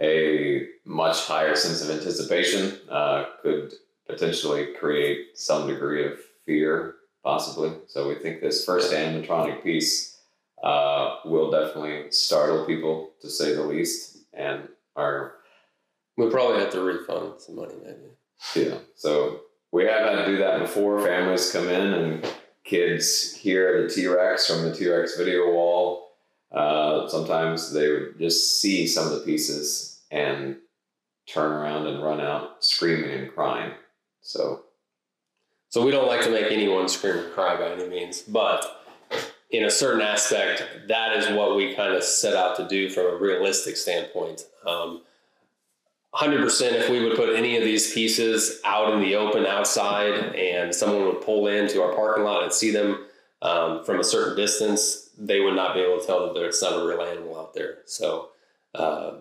a 0.00 0.68
much 0.84 1.26
higher 1.26 1.56
sense 1.56 1.82
of 1.82 1.90
anticipation. 1.90 2.78
Uh, 2.88 3.24
could 3.42 3.74
potentially 4.08 4.68
create 4.78 5.36
some 5.36 5.66
degree 5.66 6.06
of 6.06 6.18
fear, 6.46 6.94
possibly. 7.24 7.72
So 7.88 8.08
we 8.08 8.14
think 8.14 8.40
this 8.40 8.64
first 8.64 8.92
animatronic 8.92 9.64
piece 9.64 10.20
uh, 10.62 11.16
will 11.24 11.50
definitely 11.50 12.12
startle 12.12 12.66
people, 12.66 13.10
to 13.20 13.28
say 13.28 13.54
the 13.54 13.62
least 13.62 14.19
and 14.32 14.68
our 14.96 15.34
we 16.16 16.28
probably 16.30 16.60
have 16.60 16.72
to 16.72 16.80
refund 16.82 17.40
some 17.40 17.56
money 17.56 17.74
maybe. 17.82 18.68
Yeah. 18.68 18.78
So 18.94 19.40
we 19.72 19.84
have 19.84 20.02
had 20.02 20.24
to 20.24 20.26
do 20.26 20.38
that 20.38 20.60
before. 20.60 21.00
Families 21.00 21.50
come 21.52 21.68
in 21.68 21.94
and 21.94 22.32
kids 22.64 23.34
hear 23.34 23.82
the 23.82 23.88
T 23.88 24.06
Rex 24.06 24.46
from 24.46 24.62
the 24.62 24.74
T 24.74 24.88
Rex 24.88 25.16
video 25.16 25.52
wall. 25.52 26.08
Uh, 26.52 27.08
sometimes 27.08 27.72
they 27.72 27.88
would 27.88 28.18
just 28.18 28.60
see 28.60 28.86
some 28.86 29.06
of 29.06 29.12
the 29.12 29.20
pieces 29.20 30.00
and 30.10 30.56
turn 31.26 31.52
around 31.52 31.86
and 31.86 32.02
run 32.02 32.20
out 32.20 32.64
screaming 32.64 33.10
and 33.10 33.32
crying. 33.32 33.72
So, 34.20 34.64
so 35.68 35.84
we 35.84 35.92
don't 35.92 36.08
like 36.08 36.22
to 36.22 36.30
make 36.30 36.50
anyone 36.50 36.88
scream 36.88 37.16
or 37.16 37.30
cry 37.30 37.56
by 37.56 37.72
any 37.72 37.88
means, 37.88 38.22
but 38.22 38.79
in 39.50 39.64
a 39.64 39.70
certain 39.70 40.00
aspect, 40.00 40.64
that 40.88 41.16
is 41.16 41.28
what 41.30 41.56
we 41.56 41.74
kind 41.74 41.94
of 41.94 42.04
set 42.04 42.34
out 42.34 42.56
to 42.56 42.68
do 42.68 42.88
from 42.88 43.06
a 43.06 43.16
realistic 43.16 43.76
standpoint. 43.76 44.46
Um, 44.66 45.02
100% 46.14 46.72
if 46.72 46.90
we 46.90 47.04
would 47.04 47.16
put 47.16 47.36
any 47.36 47.56
of 47.56 47.62
these 47.62 47.94
pieces 47.94 48.60
out 48.64 48.92
in 48.92 49.00
the 49.00 49.14
open 49.14 49.46
outside 49.46 50.34
and 50.34 50.74
someone 50.74 51.06
would 51.06 51.20
pull 51.20 51.46
into 51.46 51.82
our 51.82 51.94
parking 51.94 52.24
lot 52.24 52.42
and 52.42 52.52
see 52.52 52.70
them 52.70 53.06
um, 53.42 53.84
from 53.84 54.00
a 54.00 54.04
certain 54.04 54.36
distance, 54.36 55.10
they 55.16 55.40
would 55.40 55.54
not 55.54 55.74
be 55.74 55.80
able 55.80 56.00
to 56.00 56.06
tell 56.06 56.26
that 56.26 56.34
there's 56.34 56.60
not 56.62 56.80
a 56.80 56.86
real 56.86 57.02
animal 57.02 57.38
out 57.38 57.54
there. 57.54 57.78
So 57.86 58.30
uh, 58.74 59.12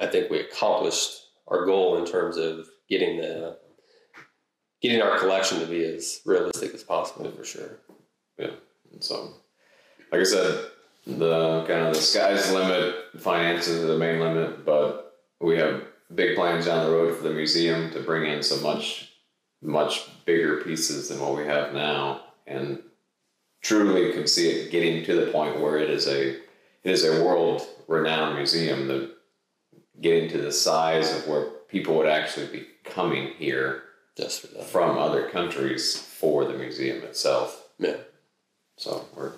I 0.00 0.06
think 0.06 0.30
we 0.30 0.40
accomplished 0.40 1.20
our 1.48 1.64
goal 1.64 1.98
in 1.98 2.06
terms 2.06 2.36
of 2.36 2.68
getting 2.88 3.18
the 3.18 3.58
getting 4.80 5.00
our 5.00 5.18
collection 5.18 5.60
to 5.60 5.66
be 5.66 5.82
as 5.82 6.20
realistic 6.26 6.74
as 6.74 6.82
possible 6.82 7.30
for 7.30 7.44
sure. 7.44 7.78
Yeah. 8.38 8.50
And 8.92 9.02
so, 9.02 9.34
like 10.10 10.20
I 10.20 10.24
said, 10.24 10.66
the 11.06 11.64
kind 11.66 11.86
of 11.86 11.94
the 11.94 12.00
sky's 12.00 12.48
the 12.48 12.58
limit, 12.58 13.20
finances 13.20 13.82
are 13.82 13.88
the 13.88 13.98
main 13.98 14.20
limit, 14.20 14.64
but 14.64 15.16
we 15.40 15.56
have 15.56 15.82
big 16.14 16.36
plans 16.36 16.66
down 16.66 16.86
the 16.86 16.92
road 16.92 17.16
for 17.16 17.22
the 17.22 17.34
museum 17.34 17.90
to 17.90 18.00
bring 18.00 18.30
in 18.30 18.42
so 18.42 18.60
much, 18.60 19.12
much 19.62 20.08
bigger 20.24 20.62
pieces 20.62 21.08
than 21.08 21.20
what 21.20 21.36
we 21.36 21.44
have 21.44 21.74
now, 21.74 22.22
and 22.46 22.82
truly 23.62 24.12
can 24.12 24.26
see 24.26 24.50
it 24.50 24.70
getting 24.70 25.04
to 25.04 25.24
the 25.24 25.32
point 25.32 25.60
where 25.60 25.78
it 25.78 25.90
is 25.90 26.06
a 26.06 26.36
it 26.84 26.90
is 26.90 27.04
a 27.04 27.24
world 27.24 27.62
renowned 27.88 28.36
museum 28.36 28.88
that 28.88 29.10
getting 30.00 30.28
to 30.28 30.38
the 30.38 30.52
size 30.52 31.14
of 31.16 31.26
where 31.26 31.46
people 31.68 31.96
would 31.96 32.06
actually 32.06 32.46
be 32.46 32.66
coming 32.84 33.32
here 33.38 33.82
just 34.16 34.46
from 34.64 34.98
other 34.98 35.28
countries 35.30 35.96
for 35.96 36.44
the 36.44 36.52
museum 36.52 37.02
itself. 37.04 37.68
Yeah. 37.78 37.96
So 38.76 39.06
we're 39.14 39.32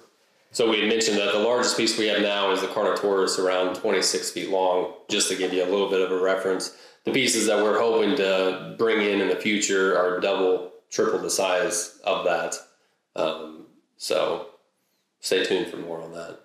so 0.52 0.70
we 0.70 0.88
mentioned 0.88 1.18
that 1.18 1.32
the 1.32 1.38
largest 1.38 1.76
piece 1.76 1.98
we 1.98 2.06
have 2.06 2.22
now 2.22 2.50
is 2.50 2.62
the 2.62 2.68
Carnotaurus, 2.68 3.38
around 3.38 3.74
26 3.74 4.30
feet 4.30 4.48
long. 4.48 4.94
Just 5.08 5.28
to 5.28 5.36
give 5.36 5.52
you 5.52 5.62
a 5.62 5.68
little 5.68 5.90
bit 5.90 6.00
of 6.00 6.10
a 6.10 6.18
reference, 6.18 6.74
the 7.04 7.12
pieces 7.12 7.46
that 7.46 7.62
we're 7.62 7.78
hoping 7.78 8.16
to 8.16 8.74
bring 8.78 9.02
in 9.02 9.20
in 9.20 9.28
the 9.28 9.36
future 9.36 9.98
are 9.98 10.18
double, 10.18 10.72
triple 10.90 11.18
the 11.18 11.28
size 11.28 12.00
of 12.04 12.24
that. 12.24 12.54
Um, 13.16 13.66
so 13.98 14.46
stay 15.20 15.44
tuned 15.44 15.66
for 15.66 15.76
more 15.76 16.00
on 16.00 16.12
that. 16.12 16.40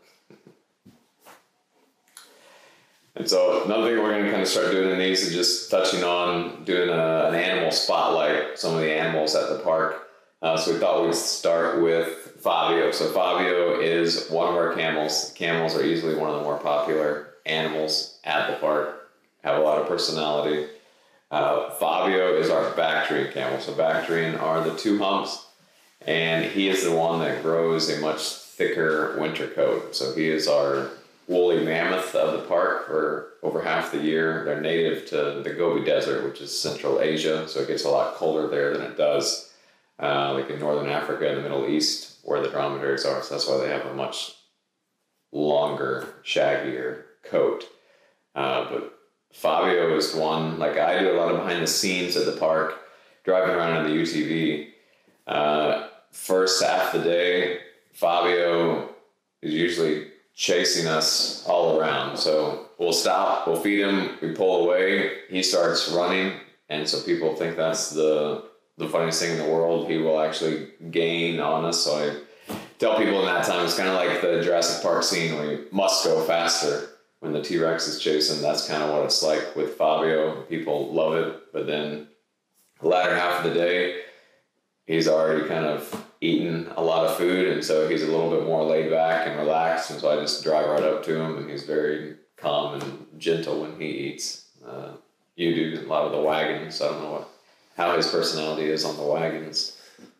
And 3.15 3.29
so 3.29 3.63
another 3.63 3.87
thing 3.87 4.03
we're 4.03 4.11
going 4.11 4.25
to 4.25 4.29
kind 4.29 4.41
of 4.41 4.47
start 4.47 4.71
doing 4.71 4.89
in 4.89 4.99
these 4.99 5.21
is 5.21 5.33
just 5.33 5.71
touching 5.71 6.03
on 6.03 6.65
doing 6.65 6.89
a, 6.89 7.27
an 7.29 7.35
animal 7.35 7.71
spotlight, 7.71 8.59
some 8.59 8.73
of 8.73 8.81
the 8.81 8.91
animals 8.91 9.35
at 9.35 9.49
the 9.49 9.59
park. 9.59 10.09
Uh, 10.41 10.57
so 10.57 10.73
we 10.73 10.79
thought 10.79 11.05
we'd 11.05 11.15
start 11.15 11.81
with 11.81 12.30
Fabio. 12.41 12.91
So 12.91 13.11
Fabio 13.11 13.79
is 13.79 14.29
one 14.29 14.47
of 14.47 14.55
our 14.55 14.73
camels. 14.73 15.31
Camels 15.35 15.75
are 15.75 15.83
easily 15.83 16.15
one 16.15 16.29
of 16.29 16.37
the 16.37 16.43
more 16.43 16.57
popular 16.57 17.33
animals 17.45 18.19
at 18.23 18.49
the 18.49 18.57
park. 18.57 19.09
Have 19.43 19.57
a 19.57 19.61
lot 19.61 19.79
of 19.79 19.87
personality. 19.87 20.67
Uh, 21.29 21.69
Fabio 21.71 22.35
is 22.35 22.49
our 22.49 22.71
Bactrian 22.71 23.31
camel. 23.31 23.59
So 23.59 23.73
Bactrian 23.73 24.35
are 24.35 24.63
the 24.63 24.75
two 24.75 24.97
humps, 24.99 25.47
and 26.05 26.45
he 26.45 26.67
is 26.67 26.83
the 26.83 26.91
one 26.91 27.19
that 27.19 27.41
grows 27.41 27.89
a 27.89 28.01
much 28.01 28.21
thicker 28.21 29.17
winter 29.19 29.47
coat. 29.47 29.95
So 29.95 30.13
he 30.13 30.27
is 30.27 30.47
our 30.47 30.89
woolly 31.27 31.63
mammoth 31.63 32.13
of 32.15 32.33
the 32.33 32.47
park 32.47 32.87
for 32.87 33.33
over 33.41 33.61
half 33.61 33.91
the 33.91 33.99
year. 33.99 34.43
They're 34.43 34.59
native 34.61 35.07
to 35.09 35.41
the 35.43 35.53
Gobi 35.53 35.85
Desert, 35.85 36.25
which 36.25 36.41
is 36.41 36.57
Central 36.57 36.99
Asia, 36.99 37.47
so 37.47 37.61
it 37.61 37.67
gets 37.67 37.85
a 37.85 37.89
lot 37.89 38.15
colder 38.15 38.47
there 38.47 38.73
than 38.73 38.83
it 38.83 38.97
does 38.97 39.51
uh, 40.01 40.33
like 40.33 40.49
in 40.49 40.59
Northern 40.59 40.89
Africa 40.89 41.27
and 41.27 41.37
the 41.37 41.41
Middle 41.43 41.67
East, 41.67 42.10
where 42.23 42.41
the 42.41 42.49
dromedaries 42.49 43.05
are. 43.05 43.21
So 43.21 43.33
that's 43.33 43.47
why 43.47 43.57
they 43.57 43.69
have 43.69 43.85
a 43.85 43.93
much 43.93 44.35
longer, 45.31 46.15
shaggier 46.23 47.03
coat. 47.23 47.65
Uh, 48.35 48.69
but 48.69 48.99
Fabio 49.33 49.95
is 49.95 50.13
one, 50.13 50.59
like 50.59 50.77
I 50.77 50.99
do 50.99 51.11
a 51.11 51.17
lot 51.17 51.31
of 51.31 51.37
behind 51.37 51.61
the 51.61 51.67
scenes 51.67 52.15
at 52.15 52.25
the 52.25 52.39
park, 52.39 52.79
driving 53.23 53.55
around 53.55 53.85
in 53.85 53.91
the 53.91 54.01
UTV. 54.01 54.67
Uh, 55.27 55.87
first 56.11 56.63
half 56.63 56.93
of 56.93 57.03
the 57.03 57.09
day, 57.09 57.59
Fabio 57.93 58.89
is 59.41 59.53
usually 59.53 60.07
chasing 60.35 60.87
us 60.87 61.45
all 61.45 61.79
around. 61.79 62.17
So 62.17 62.67
we'll 62.77 62.93
stop, 62.93 63.47
we'll 63.47 63.59
feed 63.59 63.79
him, 63.79 64.17
we 64.21 64.33
pull 64.33 64.65
away, 64.65 65.19
he 65.29 65.43
starts 65.43 65.89
running, 65.91 66.33
and 66.69 66.87
so 66.87 67.01
people 67.01 67.35
think 67.35 67.55
that's 67.55 67.91
the 67.91 68.50
the 68.81 68.89
funniest 68.89 69.21
thing 69.21 69.31
in 69.31 69.37
the 69.37 69.51
world. 69.51 69.89
He 69.89 69.97
will 69.97 70.19
actually 70.19 70.69
gain 70.89 71.39
on 71.39 71.65
us. 71.65 71.83
So 71.83 71.95
I 71.95 72.55
tell 72.79 72.97
people 72.97 73.19
in 73.19 73.25
that 73.25 73.45
time 73.45 73.65
it's 73.65 73.77
kind 73.77 73.89
of 73.89 73.95
like 73.95 74.21
the 74.21 74.41
Jurassic 74.41 74.83
Park 74.83 75.03
scene 75.03 75.35
where 75.35 75.51
you 75.51 75.67
must 75.71 76.03
go 76.03 76.23
faster 76.25 76.89
when 77.19 77.31
the 77.31 77.41
T 77.41 77.57
Rex 77.57 77.87
is 77.87 77.99
chasing. 77.99 78.41
That's 78.41 78.67
kind 78.67 78.83
of 78.83 78.91
what 78.91 79.05
it's 79.05 79.23
like 79.23 79.55
with 79.55 79.75
Fabio. 79.75 80.41
People 80.43 80.93
love 80.93 81.13
it, 81.13 81.53
but 81.53 81.67
then 81.67 82.07
the 82.81 82.87
latter 82.87 83.15
half 83.15 83.45
of 83.45 83.53
the 83.53 83.57
day, 83.57 84.01
he's 84.87 85.07
already 85.07 85.47
kind 85.47 85.65
of 85.65 86.05
eaten 86.19 86.71
a 86.75 86.83
lot 86.83 87.05
of 87.05 87.17
food, 87.17 87.47
and 87.47 87.63
so 87.63 87.87
he's 87.87 88.03
a 88.03 88.07
little 88.07 88.29
bit 88.29 88.43
more 88.45 88.63
laid 88.63 88.89
back 88.89 89.27
and 89.27 89.37
relaxed. 89.37 89.91
And 89.91 89.99
so 89.99 90.11
I 90.11 90.21
just 90.21 90.43
drive 90.43 90.67
right 90.67 90.83
up 90.83 91.03
to 91.03 91.19
him, 91.19 91.37
and 91.37 91.49
he's 91.49 91.63
very 91.63 92.15
calm 92.37 92.81
and 92.81 93.07
gentle 93.17 93.61
when 93.61 93.79
he 93.79 93.87
eats. 93.87 94.49
Uh, 94.65 94.93
you 95.35 95.55
do 95.55 95.85
a 95.85 95.87
lot 95.87 96.05
of 96.05 96.11
the 96.11 96.21
wagons. 96.21 96.75
So 96.75 96.87
I 96.87 96.91
don't 96.91 97.03
know 97.03 97.11
what 97.11 97.29
how 97.77 97.95
his 97.95 98.07
personality 98.07 98.69
is 98.69 98.85
on 98.85 98.97
the 98.97 99.03
wagons. 99.03 99.77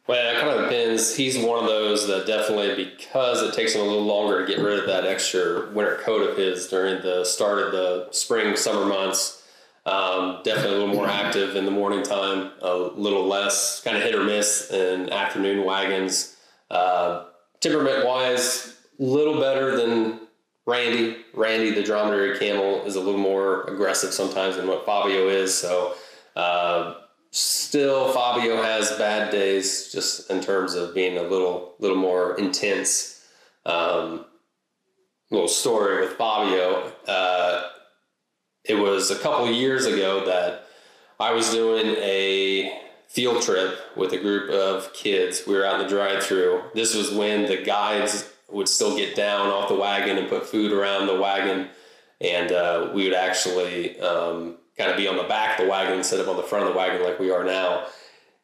Well, 0.08 0.36
it 0.36 0.42
kind 0.42 0.50
of 0.50 0.70
depends. 0.70 1.16
He's 1.16 1.38
one 1.38 1.60
of 1.60 1.70
those 1.70 2.08
that 2.08 2.26
definitely, 2.26 2.74
because 2.76 3.42
it 3.44 3.54
takes 3.54 3.74
him 3.74 3.82
a 3.82 3.86
little 3.86 4.04
longer 4.04 4.46
to 4.46 4.52
get 4.52 4.62
rid 4.62 4.80
of 4.80 4.88
that 4.88 5.06
extra 5.06 5.72
winter 5.72 5.98
coat 6.04 6.28
of 6.28 6.38
his 6.38 6.68
during 6.68 7.02
the 7.02 7.24
start 7.24 7.60
of 7.60 7.72
the 7.72 8.08
spring, 8.12 8.56
summer 8.56 8.86
months, 8.86 9.44
um, 9.86 10.42
definitely 10.44 10.76
a 10.76 10.80
little 10.80 10.96
more 10.96 11.08
active 11.08 11.56
in 11.56 11.66
the 11.66 11.72
morning 11.72 12.04
time, 12.04 12.52
a 12.62 12.76
little 12.76 13.26
less 13.26 13.82
kind 13.84 13.96
of 13.96 14.04
hit 14.04 14.16
or 14.16 14.24
miss 14.24 14.70
in 14.72 15.12
afternoon 15.12 15.66
wagons. 15.66 16.36
Uh, 16.70 17.26
temperament 17.60 18.06
wise, 18.06 18.76
a 19.00 19.04
little 19.04 19.40
better 19.40 19.78
than 19.78 20.20
Randy. 20.66 21.18
Randy, 21.34 21.72
the 21.72 21.84
dromedary 21.84 22.38
camel, 22.38 22.84
is 22.86 22.96
a 22.96 23.00
little 23.00 23.20
more 23.20 23.64
aggressive 23.64 24.14
sometimes 24.14 24.56
than 24.56 24.68
what 24.68 24.86
Fabio 24.86 25.30
is. 25.30 25.58
So, 25.58 25.96
uh, 26.36 26.96
still 27.32 28.12
Fabio 28.12 28.62
has 28.62 28.92
bad 28.92 29.32
days 29.32 29.92
just 29.92 30.30
in 30.30 30.42
terms 30.42 30.76
of 30.76 30.94
being 30.94 31.18
a 31.18 31.24
little 31.24 31.76
little 31.80 31.98
more 31.98 32.38
intense. 32.38 33.26
Um, 33.66 34.26
little 35.30 35.48
story 35.48 36.02
with 36.02 36.12
Fabio. 36.12 36.92
Uh, 37.08 37.70
it 38.66 38.76
was 38.76 39.10
a 39.12 39.18
couple 39.18 39.50
years 39.50 39.86
ago 39.86 40.26
that 40.26 40.66
I 41.20 41.32
was 41.32 41.52
doing 41.52 41.96
a 41.98 42.82
field 43.08 43.42
trip 43.42 43.80
with 43.96 44.14
a 44.14 44.18
group 44.18 44.50
of 44.50 44.92
kids. 44.94 45.44
We 45.48 45.56
were 45.56 45.66
out 45.66 45.80
in 45.80 45.88
the 45.88 45.90
drive-through. 45.90 46.64
This 46.74 46.96
was 46.96 47.12
when 47.12 47.46
the 47.46 47.62
guides 47.62 48.30
would 48.50 48.68
still 48.68 48.96
get 48.96 49.16
down 49.16 49.48
off 49.48 49.70
the 49.70 49.76
wagon 49.76 50.18
and 50.18 50.28
put 50.28 50.46
food 50.46 50.72
around 50.74 51.08
the 51.08 51.20
wagon, 51.20 51.70
and 52.20 52.52
uh, 52.52 52.92
we 52.94 53.06
would 53.06 53.14
actually 53.14 54.00
um, 54.02 54.58
kind 54.82 54.92
of 54.92 54.98
be 54.98 55.08
on 55.08 55.16
the 55.16 55.24
back 55.24 55.60
of 55.60 55.66
the 55.66 55.72
wagon 55.72 55.98
instead 55.98 56.20
of 56.20 56.28
on 56.28 56.38
the 56.38 56.44
front 56.44 56.66
of 56.66 56.74
the 56.74 56.78
wagon 56.78 57.04
like 57.04 57.20
we 57.20 57.30
are 57.30 57.44
now. 57.44 57.86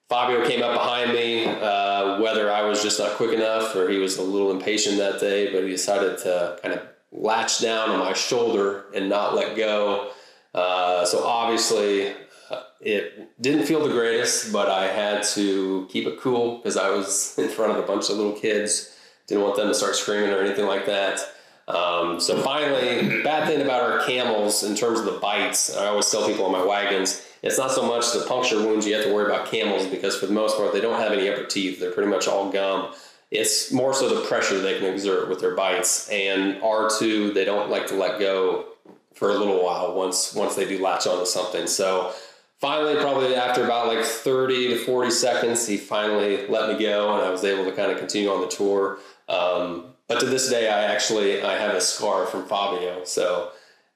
Fabio 0.07 0.47
came 0.47 0.63
up 0.63 0.73
behind 0.73 1.11
me, 1.11 1.45
uh, 1.45 2.21
whether 2.21 2.51
I 2.51 2.61
was 2.61 2.81
just 2.81 2.99
not 2.99 3.13
quick 3.13 3.33
enough 3.33 3.75
or 3.75 3.89
he 3.89 3.97
was 3.97 4.17
a 4.17 4.21
little 4.21 4.51
impatient 4.51 4.97
that 4.97 5.19
day, 5.19 5.51
but 5.51 5.63
he 5.63 5.69
decided 5.69 6.17
to 6.19 6.57
kind 6.61 6.75
of 6.75 6.81
latch 7.11 7.59
down 7.59 7.89
on 7.89 7.99
my 7.99 8.13
shoulder 8.13 8.85
and 8.93 9.09
not 9.09 9.35
let 9.35 9.57
go. 9.57 10.11
Uh, 10.53 11.03
so 11.03 11.25
obviously, 11.25 12.13
uh, 12.49 12.61
it 12.79 13.41
didn't 13.41 13.65
feel 13.65 13.85
the 13.85 13.93
greatest, 13.93 14.53
but 14.53 14.69
I 14.69 14.87
had 14.87 15.23
to 15.33 15.87
keep 15.89 16.07
it 16.07 16.21
cool 16.21 16.57
because 16.57 16.77
I 16.77 16.89
was 16.89 17.35
in 17.37 17.49
front 17.49 17.71
of 17.71 17.83
a 17.83 17.87
bunch 17.87 18.09
of 18.09 18.17
little 18.17 18.33
kids. 18.33 18.95
Didn't 19.27 19.43
want 19.43 19.57
them 19.57 19.67
to 19.67 19.73
start 19.73 19.95
screaming 19.95 20.29
or 20.29 20.39
anything 20.39 20.67
like 20.67 20.85
that. 20.85 21.19
Um, 21.67 22.19
so 22.19 22.41
finally, 22.41 23.21
bad 23.23 23.47
thing 23.47 23.61
about 23.61 23.81
our 23.81 24.05
camels 24.05 24.63
in 24.63 24.75
terms 24.75 24.99
of 24.99 25.05
the 25.05 25.19
bites, 25.19 25.75
I 25.75 25.87
always 25.87 26.09
tell 26.09 26.25
people 26.25 26.45
on 26.45 26.51
my 26.51 26.63
wagons, 26.63 27.25
it's 27.43 27.57
not 27.57 27.71
so 27.71 27.85
much 27.85 28.13
the 28.13 28.25
puncture 28.27 28.57
wounds 28.57 28.87
you 28.87 28.95
have 28.95 29.03
to 29.03 29.13
worry 29.13 29.25
about 29.25 29.47
camels 29.47 29.85
because 29.85 30.17
for 30.17 30.25
the 30.25 30.33
most 30.33 30.57
part 30.57 30.73
they 30.73 30.81
don't 30.81 30.99
have 30.99 31.11
any 31.11 31.29
upper 31.29 31.45
teeth. 31.45 31.79
They're 31.79 31.91
pretty 31.91 32.09
much 32.09 32.27
all 32.27 32.49
gum. 32.49 32.93
It's 33.29 33.71
more 33.71 33.93
so 33.93 34.07
the 34.13 34.25
pressure 34.27 34.59
they 34.59 34.79
can 34.79 34.87
exert 34.87 35.29
with 35.29 35.41
their 35.41 35.55
bites. 35.55 36.09
And 36.09 36.61
R2, 36.61 37.33
they 37.33 37.43
don't 37.43 37.69
like 37.69 37.87
to 37.87 37.95
let 37.95 38.19
go 38.19 38.65
for 39.13 39.31
a 39.31 39.33
little 39.33 39.63
while 39.63 39.93
once 39.93 40.33
once 40.33 40.55
they 40.55 40.67
do 40.67 40.81
latch 40.81 41.05
onto 41.05 41.25
something. 41.25 41.67
So 41.67 42.13
finally, 42.59 42.95
probably 42.95 43.35
after 43.35 43.65
about 43.65 43.87
like 43.87 44.05
30 44.05 44.69
to 44.69 44.77
40 44.85 45.11
seconds, 45.11 45.67
he 45.67 45.75
finally 45.75 46.47
let 46.47 46.69
me 46.71 46.79
go 46.79 47.13
and 47.15 47.25
I 47.25 47.29
was 47.29 47.43
able 47.43 47.65
to 47.65 47.71
kind 47.71 47.91
of 47.91 47.97
continue 47.97 48.29
on 48.29 48.41
the 48.41 48.47
tour. 48.47 48.99
Um, 49.27 49.93
but 50.07 50.19
to 50.19 50.25
this 50.25 50.49
day, 50.49 50.69
I 50.69 50.83
actually 50.83 51.41
I 51.41 51.57
have 51.57 51.75
a 51.75 51.81
scar 51.81 52.25
from 52.25 52.45
Fabio. 52.45 53.03
So 53.03 53.51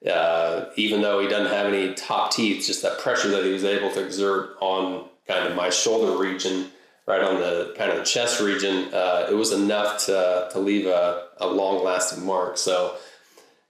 uh, 0.09 0.65
even 0.75 1.01
though 1.01 1.21
he 1.21 1.27
doesn't 1.27 1.53
have 1.53 1.67
any 1.67 1.93
top 1.93 2.31
teeth, 2.31 2.65
just 2.65 2.81
that 2.81 2.99
pressure 2.99 3.29
that 3.29 3.45
he 3.45 3.51
was 3.51 3.63
able 3.63 3.91
to 3.91 4.03
exert 4.03 4.57
on 4.59 5.05
kind 5.27 5.47
of 5.47 5.55
my 5.55 5.69
shoulder 5.69 6.17
region, 6.21 6.71
right 7.07 7.21
on 7.21 7.39
the 7.39 7.73
kind 7.77 7.91
of 7.91 7.97
the 7.97 8.05
chest 8.05 8.41
region, 8.41 8.93
uh, 8.93 9.27
it 9.29 9.33
was 9.33 9.51
enough 9.51 10.05
to 10.05 10.49
to 10.51 10.59
leave 10.59 10.85
a, 10.85 11.27
a 11.37 11.47
long 11.47 11.83
lasting 11.83 12.25
mark. 12.25 12.57
So 12.57 12.95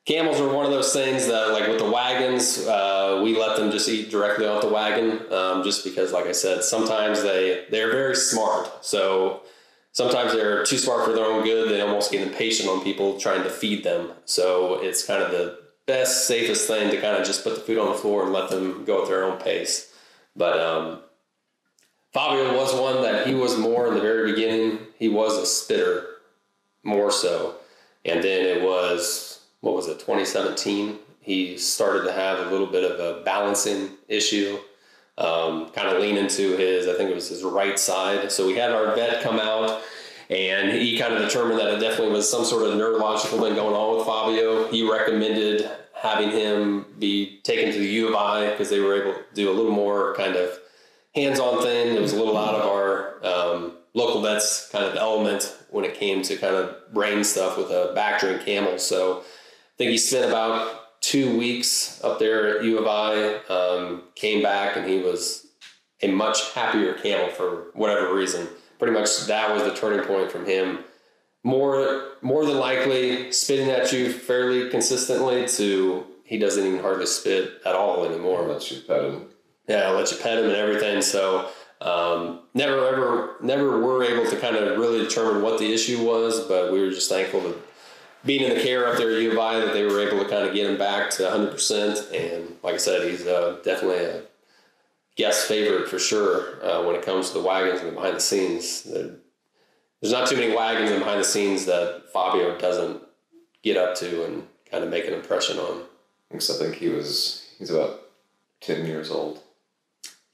camels 0.05 0.39
are 0.41 0.51
one 0.51 0.65
of 0.65 0.71
those 0.71 0.93
things 0.93 1.27
that 1.27 1.51
like 1.51 1.67
with 1.67 1.77
the 1.77 1.89
wagons 1.89 2.65
uh, 2.67 3.21
we 3.23 3.37
let 3.37 3.57
them 3.57 3.71
just 3.71 3.87
eat 3.87 4.09
directly 4.09 4.47
off 4.47 4.61
the 4.61 4.69
wagon 4.69 5.21
um, 5.31 5.63
just 5.63 5.83
because 5.83 6.11
like 6.11 6.25
i 6.25 6.31
said 6.31 6.63
sometimes 6.63 7.21
they 7.21 7.65
they're 7.69 7.91
very 7.91 8.15
smart 8.15 8.83
so 8.83 9.41
sometimes 9.91 10.33
they're 10.33 10.63
too 10.63 10.77
smart 10.77 11.05
for 11.05 11.13
their 11.13 11.25
own 11.25 11.43
good. 11.43 11.69
They 11.69 11.81
almost 11.81 12.11
get 12.11 12.25
impatient 12.25 12.69
on 12.69 12.83
people 12.83 13.19
trying 13.19 13.43
to 13.43 13.49
feed 13.49 13.83
them. 13.83 14.11
So 14.25 14.81
it's 14.81 15.05
kind 15.05 15.21
of 15.21 15.31
the 15.31 15.59
best, 15.85 16.27
safest 16.27 16.67
thing 16.67 16.89
to 16.91 17.01
kind 17.01 17.17
of 17.17 17.25
just 17.25 17.43
put 17.43 17.55
the 17.55 17.61
food 17.61 17.77
on 17.77 17.91
the 17.91 17.97
floor 17.97 18.23
and 18.23 18.33
let 18.33 18.49
them 18.49 18.85
go 18.85 19.01
at 19.03 19.07
their 19.07 19.23
own 19.23 19.39
pace. 19.39 19.93
But 20.35 20.59
um, 20.59 21.01
Fabio 22.13 22.57
was 22.57 22.73
one 22.73 23.01
that 23.03 23.27
he 23.27 23.33
was 23.33 23.57
more 23.57 23.87
in 23.87 23.93
the 23.93 24.01
very 24.01 24.31
beginning. 24.31 24.79
He 24.97 25.09
was 25.09 25.37
a 25.37 25.45
spitter, 25.45 26.07
more 26.83 27.11
so. 27.11 27.55
And 28.05 28.23
then 28.23 28.45
it 28.45 28.63
was, 28.63 29.41
what 29.59 29.75
was 29.75 29.87
it, 29.87 29.99
2017? 29.99 30.97
He 31.19 31.57
started 31.57 32.03
to 32.05 32.11
have 32.11 32.39
a 32.39 32.49
little 32.49 32.67
bit 32.67 32.89
of 32.89 32.99
a 32.99 33.21
balancing 33.23 33.91
issue 34.07 34.57
um, 35.21 35.69
kind 35.69 35.87
of 35.87 36.01
lean 36.01 36.17
into 36.17 36.57
his, 36.57 36.87
I 36.87 36.95
think 36.97 37.11
it 37.11 37.15
was 37.15 37.29
his 37.29 37.43
right 37.43 37.77
side. 37.77 38.31
So 38.31 38.47
we 38.47 38.55
had 38.55 38.71
our 38.71 38.95
vet 38.95 39.21
come 39.21 39.39
out 39.39 39.81
and 40.29 40.71
he 40.71 40.97
kind 40.97 41.13
of 41.13 41.21
determined 41.21 41.59
that 41.59 41.73
it 41.75 41.79
definitely 41.79 42.13
was 42.13 42.29
some 42.29 42.43
sort 42.43 42.67
of 42.67 42.75
neurological 42.75 43.39
thing 43.39 43.53
going 43.53 43.75
on 43.75 43.97
with 43.97 44.05
Fabio. 44.05 44.67
He 44.69 44.89
recommended 44.89 45.69
having 45.93 46.31
him 46.31 46.85
be 46.97 47.39
taken 47.43 47.71
to 47.71 47.77
the 47.77 47.85
U 47.85 48.09
of 48.09 48.15
I 48.15 48.49
because 48.49 48.69
they 48.69 48.79
were 48.79 48.99
able 48.99 49.13
to 49.13 49.23
do 49.35 49.51
a 49.51 49.53
little 49.53 49.71
more 49.71 50.15
kind 50.15 50.35
of 50.35 50.57
hands-on 51.13 51.61
thing. 51.61 51.95
It 51.95 52.01
was 52.01 52.13
a 52.13 52.17
little 52.17 52.37
out 52.37 52.55
of 52.55 52.65
our 52.65 53.25
um, 53.25 53.73
local 53.93 54.21
vet's 54.21 54.69
kind 54.71 54.85
of 54.85 54.95
element 54.95 55.55
when 55.69 55.85
it 55.85 55.93
came 55.93 56.23
to 56.23 56.37
kind 56.37 56.55
of 56.55 56.91
brain 56.93 57.23
stuff 57.23 57.57
with 57.57 57.69
a 57.69 57.91
Bactrian 57.93 58.43
camel. 58.43 58.79
So 58.79 59.19
I 59.19 59.23
think 59.77 59.91
he 59.91 59.97
spent 59.97 60.29
about 60.29 60.81
two 61.11 61.37
weeks 61.37 62.01
up 62.05 62.19
there 62.19 62.57
at 62.57 62.63
U 62.63 62.79
of 62.79 62.87
I, 62.87 63.35
um, 63.53 64.03
came 64.15 64.41
back, 64.41 64.77
and 64.77 64.89
he 64.89 64.99
was 64.99 65.45
a 66.01 66.07
much 66.07 66.53
happier 66.53 66.93
camel 66.93 67.29
for 67.29 67.65
whatever 67.73 68.15
reason. 68.15 68.47
Pretty 68.79 68.93
much 68.93 69.27
that 69.27 69.53
was 69.53 69.63
the 69.63 69.75
turning 69.75 70.05
point 70.05 70.31
from 70.31 70.45
him. 70.45 70.85
More, 71.43 72.13
more 72.21 72.45
than 72.45 72.57
likely, 72.57 73.29
spitting 73.33 73.69
at 73.69 73.91
you 73.91 74.13
fairly 74.13 74.69
consistently 74.69 75.49
to 75.49 76.05
he 76.23 76.39
doesn't 76.39 76.65
even 76.65 76.79
hardly 76.79 77.07
spit 77.07 77.55
at 77.65 77.75
all 77.75 78.05
anymore. 78.05 78.47
Let 78.47 78.71
you 78.71 78.79
pet 78.87 79.03
him. 79.03 79.25
Yeah, 79.67 79.89
I'll 79.89 79.95
let 79.95 80.11
you 80.11 80.17
pet 80.17 80.37
him 80.37 80.45
and 80.45 80.55
everything. 80.55 81.01
So 81.01 81.49
um, 81.81 82.43
never 82.53 82.87
ever 82.87 83.35
never 83.41 83.81
were 83.81 84.01
able 84.03 84.29
to 84.29 84.37
kind 84.37 84.55
of 84.55 84.77
really 84.77 84.99
determine 84.99 85.41
what 85.41 85.59
the 85.59 85.73
issue 85.73 86.05
was, 86.05 86.47
but 86.47 86.71
we 86.71 86.79
were 86.79 86.91
just 86.91 87.09
thankful 87.09 87.41
that 87.41 87.57
being 88.25 88.43
in 88.43 88.55
the 88.55 88.63
care 88.63 88.87
up 88.87 88.97
there 88.97 89.11
at 89.11 89.21
U 89.21 89.31
of 89.31 89.39
I 89.39 89.59
that 89.59 89.73
they 89.73 89.83
were 89.83 89.99
able 89.99 90.23
to 90.23 90.29
kind 90.29 90.47
of 90.47 90.53
get 90.53 90.69
him 90.69 90.77
back 90.77 91.09
to 91.11 91.23
100%. 91.23 92.13
And 92.13 92.55
like 92.63 92.75
I 92.75 92.77
said, 92.77 93.09
he's 93.09 93.25
uh, 93.25 93.59
definitely 93.63 94.03
a 94.05 94.23
guest 95.15 95.47
favorite 95.47 95.89
for 95.89 95.99
sure 95.99 96.63
uh, 96.63 96.85
when 96.85 96.95
it 96.95 97.03
comes 97.03 97.29
to 97.29 97.39
the 97.39 97.43
wagons 97.43 97.81
and 97.81 97.89
the 97.89 97.95
behind 97.95 98.15
the 98.15 98.21
scenes. 98.21 98.83
There's 98.83 100.13
not 100.13 100.27
too 100.27 100.35
many 100.35 100.55
wagons 100.55 100.91
in 100.91 100.99
behind 100.99 101.19
the 101.19 101.25
scenes 101.25 101.65
that 101.65 102.03
Fabio 102.13 102.57
doesn't 102.57 103.01
get 103.63 103.77
up 103.77 103.95
to 103.97 104.25
and 104.25 104.47
kind 104.69 104.83
of 104.83 104.89
make 104.89 105.05
an 105.05 105.13
impression 105.13 105.57
on. 105.57 105.83
Because 106.29 106.49
I 106.49 106.63
think 106.63 106.75
he 106.75 106.89
was 106.89 107.49
he's 107.59 107.71
about 107.71 108.01
ten 108.61 108.85
years 108.85 109.11
old. 109.11 109.41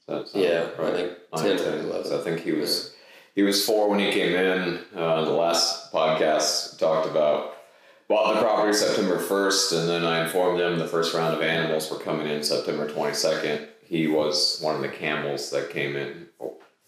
That's 0.06 0.34
Yeah, 0.34 0.68
I 0.78 0.90
think 0.92 1.12
Nine, 1.34 1.44
10 1.44 1.52
or 1.56 1.58
10. 1.58 1.84
11. 1.86 2.04
So 2.06 2.20
I 2.20 2.22
think 2.22 2.40
he 2.40 2.52
was 2.52 2.94
he 3.34 3.42
was 3.42 3.64
four 3.64 3.90
when 3.90 3.98
he 3.98 4.10
came 4.12 4.34
in. 4.34 4.78
Uh, 4.94 5.24
the 5.24 5.32
last 5.32 5.92
podcast 5.92 6.78
talked 6.78 7.08
about 7.08 7.57
bought 8.08 8.34
the 8.34 8.40
property 8.40 8.72
September 8.72 9.18
first, 9.18 9.72
and 9.72 9.88
then 9.88 10.04
I 10.04 10.24
informed 10.24 10.58
them 10.58 10.78
the 10.78 10.88
first 10.88 11.14
round 11.14 11.34
of 11.34 11.42
animals 11.42 11.90
were 11.90 11.98
coming 11.98 12.26
in 12.26 12.42
September 12.42 12.88
twenty 12.88 13.14
second. 13.14 13.68
He 13.84 14.06
was 14.06 14.60
one 14.60 14.74
of 14.76 14.82
the 14.82 14.88
camels 14.88 15.50
that 15.50 15.70
came 15.70 15.96
in, 15.96 16.28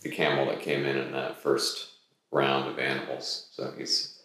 the 0.01 0.11
camel 0.11 0.47
that 0.47 0.61
came 0.61 0.85
in 0.85 0.97
in 0.97 1.13
that 1.13 1.43
first 1.43 1.89
round 2.31 2.69
of 2.69 2.79
animals. 2.79 3.49
So 3.53 3.73
he's 3.77 4.19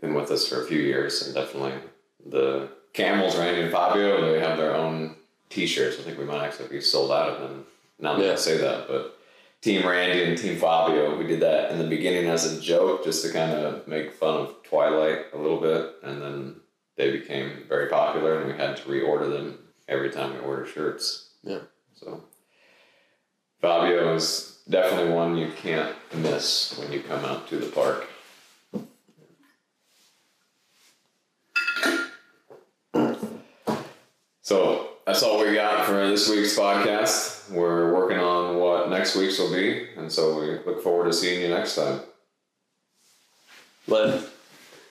been 0.00 0.14
with 0.14 0.30
us 0.30 0.48
for 0.48 0.62
a 0.62 0.66
few 0.66 0.80
years, 0.80 1.22
and 1.26 1.34
definitely 1.34 1.74
the 2.26 2.68
camels, 2.92 3.36
Randy 3.36 3.62
and 3.62 3.72
Fabio, 3.72 4.32
they 4.32 4.40
have 4.40 4.56
their 4.58 4.74
own 4.74 5.16
T-shirts. 5.48 5.98
I 5.98 6.02
think 6.02 6.18
we 6.18 6.24
might 6.24 6.44
actually 6.44 6.68
be 6.68 6.80
sold 6.80 7.10
out 7.10 7.30
of 7.30 7.40
them 7.40 7.64
now 7.98 8.16
that 8.16 8.24
Yeah. 8.24 8.32
I 8.32 8.36
say 8.36 8.56
that, 8.58 8.88
but. 8.88 9.16
Team 9.62 9.86
Randy 9.86 10.24
and 10.24 10.38
Team 10.38 10.56
Fabio. 10.56 11.16
We 11.18 11.26
did 11.26 11.40
that 11.40 11.70
in 11.70 11.78
the 11.78 11.86
beginning 11.86 12.26
as 12.26 12.50
a 12.50 12.60
joke, 12.60 13.04
just 13.04 13.24
to 13.24 13.32
kind 13.32 13.52
of 13.52 13.86
make 13.86 14.12
fun 14.12 14.36
of 14.40 14.62
Twilight 14.62 15.26
a 15.34 15.38
little 15.38 15.60
bit, 15.60 15.96
and 16.02 16.22
then 16.22 16.56
they 16.96 17.10
became 17.10 17.64
very 17.68 17.88
popular, 17.88 18.40
and 18.40 18.50
we 18.50 18.58
had 18.58 18.76
to 18.78 18.82
reorder 18.84 19.30
them 19.30 19.58
every 19.88 20.10
time 20.10 20.32
we 20.32 20.40
order 20.40 20.64
shirts. 20.66 21.34
Yeah. 21.42 21.60
So 21.94 22.24
Fabio 23.60 24.14
is 24.14 24.60
definitely 24.68 25.12
one 25.12 25.36
you 25.36 25.50
can't 25.50 25.94
miss 26.14 26.78
when 26.78 26.90
you 26.92 27.00
come 27.02 27.24
out 27.24 27.46
to 27.48 27.56
the 27.58 27.66
park. 27.66 28.06
So 34.42 34.79
that's 35.10 35.24
all 35.24 35.44
we 35.44 35.52
got 35.52 35.86
for 35.86 36.06
this 36.06 36.28
week's 36.28 36.56
podcast. 36.56 37.50
We're 37.50 37.92
working 37.92 38.18
on 38.18 38.58
what 38.58 38.90
next 38.90 39.16
week's 39.16 39.40
will 39.40 39.50
be, 39.50 39.88
and 39.96 40.10
so 40.10 40.38
we 40.38 40.50
look 40.64 40.84
forward 40.84 41.06
to 41.06 41.12
seeing 41.12 41.42
you 41.42 41.48
next 41.48 41.74
time. 41.74 41.98
But 43.88 44.32